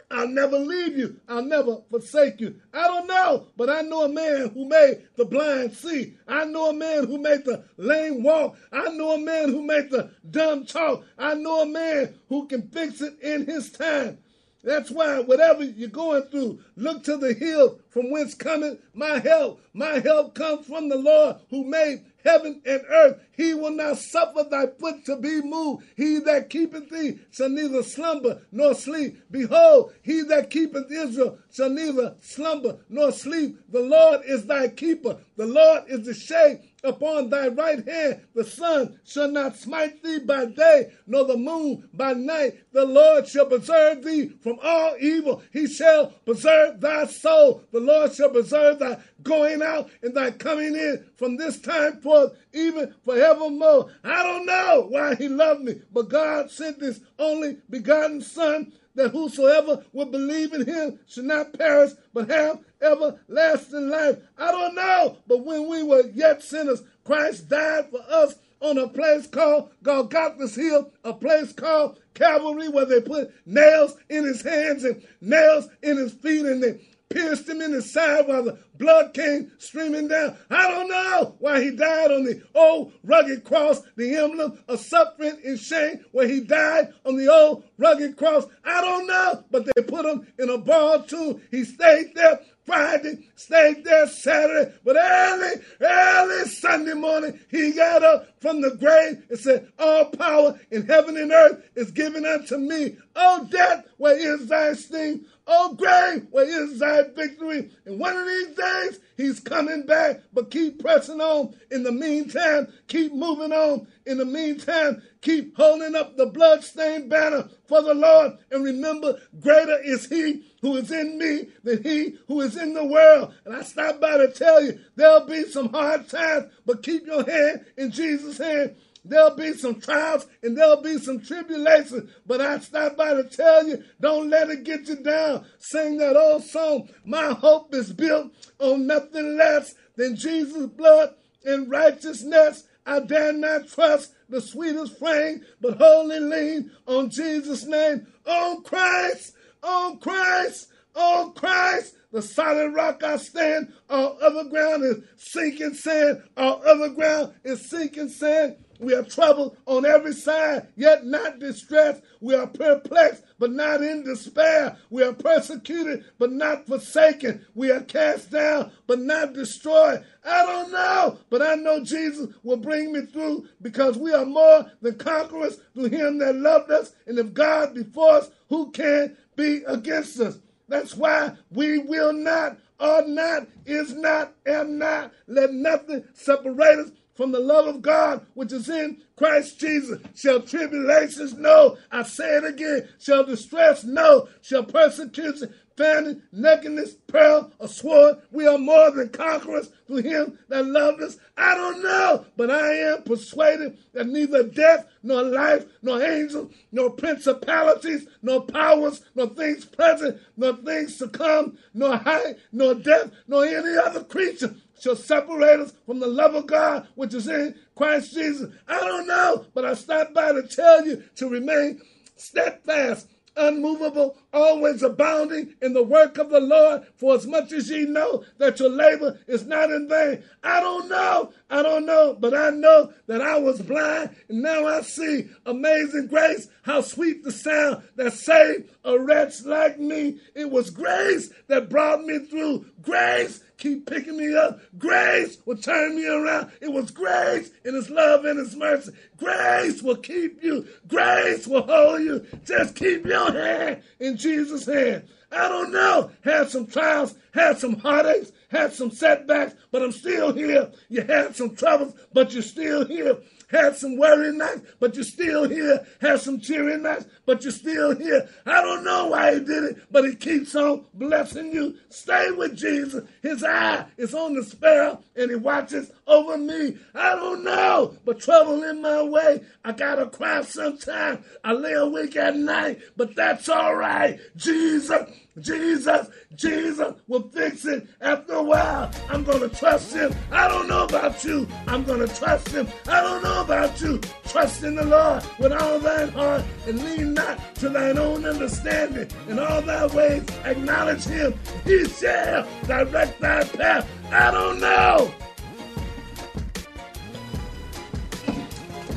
I'll 0.10 0.28
never 0.28 0.58
leave 0.58 0.98
you. 0.98 1.20
I'll 1.28 1.44
never 1.44 1.78
forsake 1.90 2.40
you. 2.40 2.56
I 2.74 2.88
don't 2.88 3.08
know, 3.08 3.48
but 3.58 3.70
I 3.70 3.82
know 3.82 4.04
a 4.04 4.10
man 4.10 4.50
who 4.50 4.66
made 4.66 5.04
the 5.18 5.26
blind 5.26 5.74
see. 5.74 6.16
I 6.28 6.46
know 6.46 6.70
a 6.70 6.74
man 6.74 7.08
who 7.08 7.18
made 7.18 7.44
the 7.44 7.66
lame 7.76 8.24
walk. 8.24 8.56
I 8.72 8.90
know 8.90 9.16
a 9.16 9.20
man 9.20 9.50
who 9.50 9.62
made 9.62 9.90
the 9.90 10.12
dumb 10.30 10.66
talk. 10.66 11.04
I 11.18 11.34
know 11.34 11.64
a 11.64 11.66
man 11.66 12.16
who 12.30 12.48
can 12.48 12.70
fix 12.70 13.02
it 13.02 13.20
in 13.22 13.46
his 13.46 13.72
time. 13.72 14.20
That's 14.64 14.92
why 14.92 15.20
whatever 15.20 15.64
you're 15.64 15.90
going 15.90 16.24
through, 16.24 16.60
look 16.76 17.04
to 17.04 17.18
the 17.18 17.34
hill 17.34 17.80
from 17.90 18.10
whence 18.10 18.34
cometh 18.34 18.80
my 18.94 19.20
help. 19.20 19.62
My 19.74 20.00
help 20.00 20.36
comes 20.36 20.68
from 20.68 20.90
the 20.90 20.98
Lord 20.98 21.38
who 21.50 21.64
made 21.64 22.06
heaven 22.24 22.62
and 22.66 22.82
earth. 22.90 23.22
He 23.38 23.54
will 23.54 23.72
not 23.72 24.00
suffer 24.00 24.44
thy 24.44 24.66
foot 24.66 25.06
to 25.06 25.16
be 25.16 25.42
moved. 25.44 25.86
He 25.96 26.18
that 26.20 26.50
keepeth 26.50 26.90
thee 26.90 27.20
shall 27.32 27.50
neither 27.50 27.84
slumber 27.84 28.42
nor 28.52 28.74
sleep. 28.74 29.22
Behold, 29.30 29.94
he 30.02 30.24
that 30.24 30.50
keepeth 30.50 30.92
Israel 30.92 31.38
shall 31.54 31.70
neither 31.70 32.16
slumber 32.20 32.80
nor 32.90 33.12
sleep. 33.12 33.60
The 33.70 33.82
Lord 33.82 34.22
is 34.26 34.48
thy 34.48 34.70
keeper. 34.70 35.18
The 35.36 35.46
Lord 35.46 35.84
is 35.88 36.06
the 36.08 36.16
shade 36.16 36.62
upon 36.84 37.30
thy 37.30 37.50
right 37.50 37.88
hand. 37.88 38.22
The 38.34 38.44
sun 38.44 39.00
shall 39.04 39.30
not 39.30 39.56
smite 39.56 40.02
thee 40.02 40.20
by 40.20 40.46
day, 40.46 40.92
nor 41.06 41.26
the 41.26 41.38
moon 41.38 41.88
by 41.94 42.14
night. 42.14 42.60
The 42.72 42.86
Lord 42.86 43.28
shall 43.28 43.46
preserve 43.46 44.04
thee 44.04 44.30
from 44.42 44.58
all 44.64 44.96
evil. 45.00 45.44
He 45.54 45.68
shall 45.68 46.08
preserve 46.26 46.82
thy 46.82 47.06
soul. 47.06 47.64
The 47.72 47.80
Lord 47.80 48.14
shall 48.14 48.30
preserve 48.30 48.80
thy 48.80 48.98
going 49.22 49.62
out 49.62 49.90
and 50.02 50.16
thy 50.16 50.32
coming 50.32 50.76
in 50.76 51.06
from 51.16 51.38
this 51.38 51.60
time 51.60 52.00
forth, 52.02 52.38
even 52.54 52.96
forevermore. 53.36 53.90
I 54.04 54.24
don't 54.24 54.46
know 54.46 54.88
why 54.90 55.16
he 55.16 55.28
loved 55.28 55.62
me, 55.62 55.82
but 55.92 56.10
God 56.10 56.52
sent 56.52 56.82
his 56.82 57.02
only 57.20 57.58
begotten 57.70 58.22
Son 58.22 58.72
that 58.96 59.12
whosoever 59.12 59.84
would 59.94 60.12
believe 60.12 60.54
in 60.54 60.66
him 60.66 61.00
should 61.08 61.26
not 61.26 61.54
perish 61.54 61.92
but 62.14 62.30
have 62.30 62.60
everlasting 62.82 63.90
life. 63.90 64.18
I 64.38 64.52
don't 64.52 64.76
know, 64.76 65.18
but 65.28 65.46
when 65.46 65.68
we 65.70 65.84
were 65.84 66.08
yet 66.14 66.42
sinners, 66.42 66.82
Christ 67.04 67.48
died 67.48 67.92
for 67.92 68.02
us 68.10 68.36
on 68.60 68.78
a 68.80 68.88
place 68.88 69.28
called 69.28 69.70
Golgotha's 69.84 70.56
Hill, 70.56 70.92
a 71.04 71.14
place 71.14 71.54
called 71.54 72.00
Calvary, 72.16 72.70
where 72.70 72.86
they 72.86 73.02
put 73.02 73.32
nails 73.46 73.96
in 74.10 74.24
his 74.24 74.42
hands 74.42 74.84
and 74.84 75.04
nails 75.22 75.68
in 75.84 75.98
his 75.98 76.14
feet, 76.14 76.46
and 76.46 76.64
they 76.64 76.82
pierced 77.10 77.48
him 77.48 77.62
in 77.62 77.72
the 77.72 77.82
side 77.82 78.28
while 78.28 78.44
the 78.44 78.58
blood 78.78 79.14
came 79.14 79.52
streaming 79.58 80.08
down. 80.08 80.36
I 80.50 80.70
don't 80.70 80.88
know 80.88 81.36
why 81.40 81.64
he 81.64 81.72
died 81.72 82.12
on 82.12 82.24
the 82.24 82.42
old 82.54 82.94
rugged 83.04 83.44
cross, 83.44 83.82
the 83.96 84.16
emblem 84.16 84.60
of 84.68 84.80
suffering 84.80 85.38
and 85.46 85.60
shame, 85.60 86.06
where 86.12 86.28
he 86.28 86.42
died 86.42 86.94
on 87.06 87.18
the 87.18 87.32
old 87.32 87.64
rugged 87.78 88.18
cross. 88.18 88.46
I 88.64 88.82
don't 88.82 89.08
know, 89.08 89.44
but 89.52 89.66
they 89.66 89.84
put 89.84 90.06
him 90.06 90.28
in 90.38 90.50
a 90.50 90.58
borrowed 90.58 91.08
tomb. 91.08 91.42
He 91.52 91.64
stayed 91.64 92.14
there 92.16 92.40
Friday, 92.66 93.30
stayed 93.36 93.86
there 93.86 94.08
Saturday, 94.08 94.74
but 94.84 94.98
early, 94.98 95.62
early 95.80 96.50
Sunday 96.50 96.94
morning, 96.94 97.40
he 97.50 97.72
got 97.72 98.04
up 98.04 98.37
from 98.40 98.62
the 98.62 98.76
grave 98.76 99.24
and 99.30 99.40
said, 99.40 99.72
All 99.80 100.06
power 100.06 100.60
in 100.72 100.86
heaven 100.86 101.18
and 101.18 101.32
earth 101.32 101.64
is 101.76 101.92
given 101.92 102.26
unto 102.26 102.58
me. 102.58 102.98
Oh, 103.16 103.48
death, 103.50 103.86
where 103.98 104.18
is 104.18 104.48
thy 104.48 104.74
sting? 104.74 105.26
Oh, 105.50 105.74
grave, 105.76 106.28
where 106.32 106.46
is 106.46 106.80
thy 106.80 107.04
victory? 107.16 107.70
And 107.86 108.00
one 108.00 108.18
of 108.18 108.26
these 108.26 108.56
days, 108.56 109.00
he's 109.16 109.40
coming 109.40 109.86
back, 109.86 110.22
but 110.34 110.52
keep 110.52 110.82
pressing 110.82 111.22
on. 111.22 111.56
In 111.72 111.84
the 111.84 111.92
meantime, 111.92 112.68
keep 112.88 113.14
moving 113.14 113.54
on. 113.54 113.88
In 114.06 114.18
the 114.18 114.26
meantime, 114.26 115.02
keep 115.22 115.56
holding 115.56 115.96
up 115.96 116.18
the 116.18 116.26
bloodstained 116.26 117.10
banner 117.10 117.48
for 117.66 117.82
the 117.82 117.94
Lord. 117.94 118.34
And 118.52 118.64
remember, 118.64 119.20
greater 119.40 119.80
is 119.84 120.08
he 120.08 120.44
who 120.62 120.76
is 120.76 120.92
in 120.92 121.18
me 121.18 121.48
than 121.64 121.82
he 121.82 122.18
who 122.28 122.42
is 122.42 122.58
in 122.58 122.74
the 122.74 122.86
world. 122.86 123.34
And 123.46 123.56
I 123.56 123.62
stop 123.64 124.02
by 124.02 124.18
to 124.18 124.32
tell 124.32 124.62
you, 124.62 124.80
there'll 124.98 125.26
be 125.26 125.46
some 125.46 125.70
hard 125.70 126.10
times, 126.10 126.52
but 126.66 126.84
keep 126.84 127.06
your 127.06 127.24
hand 127.24 127.66
in 127.78 127.92
Jesus' 127.92 128.38
hand 128.38 128.76
There'll 129.10 129.36
be 129.36 129.54
some 129.54 129.80
trials 129.80 130.28
and 130.44 130.58
there'll 130.58 130.82
be 130.82 130.98
some 130.98 131.22
tribulations. 131.22 132.12
But 132.26 132.42
I 132.42 132.60
stop 132.60 132.98
by 132.98 133.14
to 133.14 133.24
tell 133.24 133.68
you, 133.68 133.84
don't 134.02 134.30
let 134.30 134.50
it 134.50 134.64
get 134.64 134.88
you 134.88 134.98
down. 134.98 135.46
Sing 135.60 135.98
that 135.98 136.18
old 136.18 136.44
song. 136.44 136.90
My 137.06 137.34
hope 137.34 137.74
is 137.74 137.94
built 137.94 138.32
on 138.60 138.86
nothing 138.86 139.38
less 139.38 139.76
than 139.96 140.16
Jesus' 140.16 140.68
blood 140.68 141.14
and 141.46 141.70
righteousness. 141.70 142.66
I 142.86 143.00
dare 143.00 143.34
not 143.34 143.68
trust 143.68 144.14
the 144.30 144.42
sweetest 144.42 144.98
frame, 144.98 145.46
but 145.62 145.78
wholly 145.78 146.20
lean 146.20 146.72
on 146.86 147.10
Jesus' 147.10 147.66
name. 147.66 148.08
On 148.26 148.62
Christ, 148.64 149.34
on 149.64 150.00
Christ, 150.00 150.68
on 150.96 151.34
Christ. 151.34 151.96
The 152.12 152.22
solid 152.22 152.74
rock 152.74 153.04
I 153.04 153.18
stand, 153.18 153.74
all 153.90 154.18
other 154.22 154.46
ground 154.46 154.84
is 154.84 155.04
sinking 155.18 155.74
sand, 155.74 156.24
all 156.38 156.62
other 156.66 156.90
ground 156.90 157.34
is 157.44 157.70
sinking 157.70 158.10
sand. 158.10 158.56
We 158.80 158.94
are 158.94 159.04
troubled 159.04 159.58
on 159.66 159.86
every 159.86 160.14
side, 160.14 160.68
yet 160.76 161.06
not 161.06 161.40
distressed. 161.40 162.04
We 162.22 162.36
are 162.36 162.48
perplexed, 162.48 163.24
but 163.40 163.52
not 163.52 163.82
in 163.82 164.04
despair. 164.04 164.78
We 164.90 165.04
are 165.04 165.14
persecuted, 165.14 166.06
but 166.20 166.32
not 166.32 166.68
forsaken. 166.68 167.46
We 167.56 167.72
are 167.72 167.82
cast 167.82 168.32
down, 168.32 168.72
but 168.86 169.00
not 169.00 169.34
destroyed. 169.34 170.06
I 170.24 170.46
don't 170.46 170.72
know, 170.72 171.20
but 171.30 171.42
I 171.42 171.56
know 171.56 171.84
Jesus 171.84 172.34
will 172.44 172.58
bring 172.58 172.94
me 172.94 173.02
through 173.02 173.48
because 173.62 173.98
we 173.98 174.14
are 174.14 174.26
more 174.26 174.72
than 174.82 174.96
conquerors 174.98 175.60
through 175.74 175.90
him 175.90 176.20
that 176.20 176.36
loved 176.36 176.72
us. 176.72 176.94
And 177.08 177.18
if 177.18 177.34
God 177.34 177.74
be 177.74 177.84
for 177.84 178.12
us, 178.12 178.30
who 178.50 178.72
can 178.72 179.18
be 179.36 179.64
against 179.68 180.20
us? 180.20 180.38
That's 180.68 180.96
why 180.96 181.34
we 181.52 181.80
will 181.80 182.14
not, 182.14 182.58
are 182.80 183.08
not, 183.08 183.48
is 183.66 183.94
not, 183.94 184.34
am 184.46 184.78
not. 184.78 185.12
Let 185.28 185.54
nothing 185.54 186.04
separate 186.14 186.80
us 186.80 186.92
from 187.16 187.32
the 187.32 187.40
love 187.40 187.68
of 187.68 187.82
God 187.82 188.26
which 188.36 188.52
is 188.52 188.70
in 188.70 189.02
Christ 189.16 189.60
Jesus. 189.60 190.00
Shall 190.16 190.42
tribulations? 190.42 191.34
No. 191.34 191.78
I 191.92 192.04
say 192.04 192.38
it 192.38 192.46
again. 192.46 192.88
Shall 193.00 193.26
distress? 193.26 193.84
No. 193.84 194.28
Shall 194.42 194.64
persecution, 194.64 195.54
famine, 195.78 196.24
nakedness, 196.32 196.96
peril, 197.08 197.52
or 197.60 197.68
sword? 197.68 198.18
We 198.32 198.48
are 198.48 198.58
more 198.58 198.92
than 198.92 199.10
conquerors 199.10 199.70
through 199.86 199.98
him 199.98 200.38
that 200.50 200.66
loved 200.66 201.02
us. 201.02 201.18
I 201.38 201.56
don't 201.56 201.84
know, 201.84 202.26
but 202.36 202.52
I 202.52 202.74
am 202.74 203.04
persuaded 203.04 203.78
that 203.94 204.08
neither 204.08 204.44
death, 204.44 204.88
nor 205.04 205.24
life, 205.24 205.66
nor 205.82 206.02
angels, 206.02 206.52
nor 206.72 206.90
principalities, 206.90 208.08
nor 208.22 208.42
powers, 208.42 209.06
nor 209.16 209.28
things 209.28 209.64
present, 209.66 210.20
nor 210.36 210.56
things 210.58 210.98
to 210.98 211.08
come, 211.08 211.58
nor 211.74 211.96
height, 211.96 212.38
nor 212.52 212.74
depth, 212.74 213.12
nor 213.28 213.46
any 213.46 213.78
other 213.78 214.04
creature 214.04 214.56
shall 214.80 214.96
separate 214.96 215.60
us 215.60 215.74
from 215.86 216.00
the 216.00 216.08
love 216.08 216.36
of 216.36 216.48
God 216.48 216.88
which 216.96 217.14
is 217.14 217.28
in 217.28 217.56
Christ 217.76 218.14
Jesus. 218.14 218.54
I 218.68 218.80
don't 218.80 219.08
know, 219.08 219.46
but 219.54 219.66
I 219.66 219.74
stopped 219.74 220.14
by 220.14 220.32
to 220.32 220.44
tell 220.44 220.86
you 220.86 221.04
to 221.16 221.30
remain 221.30 221.82
steadfast, 222.16 223.08
unmovable, 223.38 224.18
always 224.34 224.84
abounding 224.84 225.54
in 225.62 225.74
the 225.74 225.84
work 225.84 226.18
of 226.18 226.30
the 226.30 226.40
Lord, 226.40 226.86
for 226.96 227.16
as 227.16 227.28
much 227.28 227.52
as 227.52 227.70
ye 227.70 227.86
know 227.86 228.24
that 228.38 228.60
your 228.60 228.70
labor 228.70 229.20
is 229.28 229.46
not 229.46 229.72
in 229.72 229.88
vain. 229.88 230.24
I 230.44 230.60
don't 230.60 230.90
know, 230.90 231.32
I 231.50 231.62
don't 231.62 231.86
know, 231.86 232.18
but 232.20 232.34
I 232.34 232.50
know 232.50 232.92
that 233.08 233.22
I 233.22 233.38
was 233.40 233.62
blind 233.62 234.16
and 234.30 234.42
now 234.42 234.66
I 234.66 234.82
see 234.82 235.30
amazing 235.46 236.08
grace, 236.08 236.48
how 236.64 236.82
sweet 236.82 237.24
the 237.24 237.32
sound 237.32 237.84
that 237.96 238.14
saved 238.14 238.70
a 238.84 239.00
wretch 239.00 239.44
like 239.46 239.80
me. 239.80 240.20
It 240.36 240.50
was 240.50 240.70
grace 240.70 241.32
that 241.48 241.70
brought 241.70 242.04
me 242.04 242.20
through. 242.20 242.66
Grace 242.82 243.42
keep 243.58 243.86
picking 243.86 244.18
me 244.18 244.36
up. 244.36 244.60
Grace 244.78 245.38
will 245.46 245.58
turn 245.58 245.96
me 245.96 246.08
around. 246.08 246.52
It 246.62 246.72
was 246.72 246.92
grace 246.92 247.52
in 247.66 247.76
His 247.76 247.90
love 247.90 248.26
and 248.26 248.40
His 248.40 248.56
mercy. 248.56 248.94
Grace 249.18 249.82
will 249.82 249.98
keep 249.98 250.44
you. 250.44 250.68
Grace 250.88 251.48
will 251.48 251.64
hold 251.64 252.02
you. 252.02 252.26
Just 252.46 252.76
keep 252.76 253.06
your 253.06 253.32
hand 253.32 253.82
in 254.00 254.18
Jesus' 254.18 254.66
hand. 254.66 255.04
I 255.32 255.50
don't 255.50 255.72
know. 255.72 256.12
Had 256.24 256.50
some 256.50 256.68
trials, 256.68 257.16
had 257.34 257.58
some 257.58 257.78
heartaches, 257.80 258.32
had 258.50 258.74
some 258.74 258.92
setbacks, 258.92 259.56
but 259.72 259.82
I'm 259.82 259.92
still 259.92 260.32
here. 260.32 260.72
You 260.90 261.02
had 261.02 261.36
some 261.36 261.56
troubles, 261.56 261.94
but 262.14 262.34
you're 262.34 262.44
still 262.44 262.86
here. 262.86 263.18
Had 263.48 263.78
some 263.78 263.98
worry 263.98 264.34
nights, 264.34 264.62
but 264.80 264.96
you're 264.96 265.06
still 265.06 265.48
here. 265.48 265.86
Had 266.02 266.20
some 266.20 266.40
cheery 266.40 266.78
nights, 266.78 267.06
but 267.26 267.44
you're 267.44 267.52
still 267.54 267.96
here. 267.96 268.28
I 268.46 268.62
don't 268.62 268.84
know 268.84 269.08
why 269.08 269.36
he 269.36 269.40
did 269.40 269.64
it, 269.64 269.78
but 269.90 270.04
he 270.04 270.16
keeps 270.16 270.54
on 270.54 270.84
blessing 270.94 271.54
you. 271.54 271.76
Stay 271.90 272.32
with 272.32 272.58
Jesus. 272.58 273.08
His 273.22 273.46
eye 273.46 273.86
is 273.96 274.14
on 274.14 274.34
the 274.34 274.44
sparrow 274.44 275.02
and 275.16 275.30
he 275.30 275.38
watches 275.38 275.92
over 276.08 276.38
me. 276.38 276.78
I 276.94 277.16
don't 277.16 277.46
know, 277.46 277.96
but 278.04 278.20
trouble 278.20 278.64
in 278.64 278.82
my 278.82 279.02
way. 279.02 279.42
I 279.64 279.72
gotta 279.72 280.08
cry 280.08 280.42
sometimes. 280.42 281.26
I 281.42 281.54
lay 281.54 281.74
awake 281.74 282.18
at 282.18 282.36
night, 282.36 282.82
but 282.98 283.16
that's 283.16 283.48
all 283.48 283.76
right. 283.76 284.20
Jesus 284.36 285.10
Jesus, 285.40 286.08
Jesus 286.36 286.94
will 287.08 287.30
fix 287.30 287.66
it 287.66 287.88
after 288.02 288.34
a 288.34 288.44
while. 288.44 288.92
I'm 289.10 289.24
going 289.24 289.48
to 289.48 289.50
trust 289.50 289.94
him. 289.94 290.14
I 290.32 290.48
don't 290.48 290.68
know 290.68 290.86
about 290.86 291.24
you. 291.24 291.48
I'm 291.68 291.84
going 291.84 292.06
to 292.08 292.14
trust 292.16 292.50
him. 292.50 292.68
I 292.88 293.02
don't 293.02 293.24
know 293.24 293.42
about 293.42 293.80
you. 293.80 294.00
Trust 294.26 294.64
in 294.64 294.76
the 294.76 294.86
Lord 294.86 295.24
with 295.38 295.52
all 295.52 295.80
thine 295.80 296.10
heart 296.10 296.44
and 296.66 296.84
lean 296.84 297.14
not 297.14 297.56
to 297.56 297.70
thine 297.70 297.98
own 298.00 298.26
understanding. 298.26 299.10
In 299.28 299.38
all 299.38 299.62
thy 299.62 299.86
ways 299.88 300.24
acknowledge 300.44 301.04
him. 301.04 301.34
He 301.66 301.86
shall 301.86 302.48
direct 302.66 303.20
thy 303.20 303.44
path. 303.44 303.88
I 304.12 304.32
don't 304.32 304.60
know. 304.60 305.12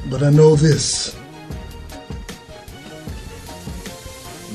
But 0.09 0.23
I 0.23 0.31
know 0.31 0.57
this. 0.57 1.17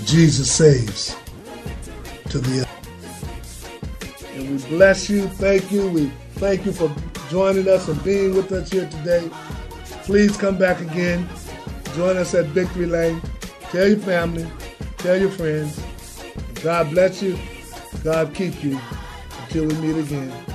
Jesus 0.06 0.52
saves 0.52 1.16
to 2.30 2.40
the 2.40 2.60
end. 2.60 2.68
And 4.36 4.50
we 4.52 4.70
bless 4.70 5.10
you. 5.10 5.28
Thank 5.28 5.72
you. 5.72 5.90
We 5.90 6.12
thank 6.34 6.66
you 6.66 6.72
for 6.72 6.94
joining 7.30 7.68
us 7.68 7.88
and 7.88 8.04
being 8.04 8.36
with 8.36 8.52
us 8.52 8.72
here 8.72 8.90
today. 8.90 9.30
Please 10.04 10.38
come 10.38 10.58
back 10.58 10.82
again. 10.82 11.28
Join 11.96 12.18
us 12.18 12.34
at 12.34 12.46
Victory 12.48 12.86
Lane. 12.86 13.22
Tell 13.72 13.88
your 13.88 14.00
family. 14.00 14.48
Tell 14.98 15.18
your 15.18 15.32
friends. 15.32 15.82
God 16.62 16.90
bless 16.92 17.22
you. 17.22 17.38
God 18.04 18.34
keep 18.34 18.64
you 18.64 18.80
until 19.44 19.68
we 19.68 19.74
meet 19.76 19.98
again. 19.98 20.55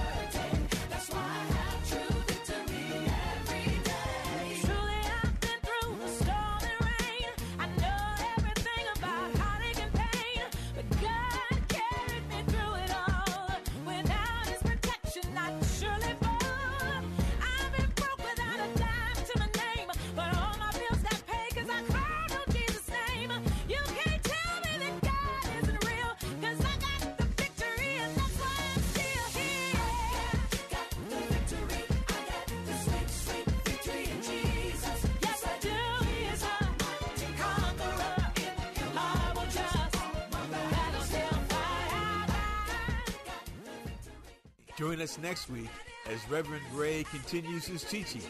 Join 44.81 45.03
us 45.03 45.19
next 45.19 45.51
week 45.51 45.69
as 46.09 46.27
Reverend 46.31 46.65
Gray 46.73 47.05
continues 47.05 47.67
his 47.67 47.85
teaching. 47.85 48.23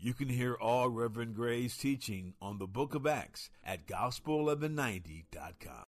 You 0.00 0.14
can 0.14 0.30
hear 0.30 0.54
all 0.54 0.88
Reverend 0.88 1.34
Gray's 1.34 1.76
teaching 1.76 2.32
on 2.40 2.56
the 2.56 2.66
book 2.66 2.94
of 2.94 3.06
Acts 3.06 3.50
at 3.62 3.86
gospel1190.com. 3.86 5.74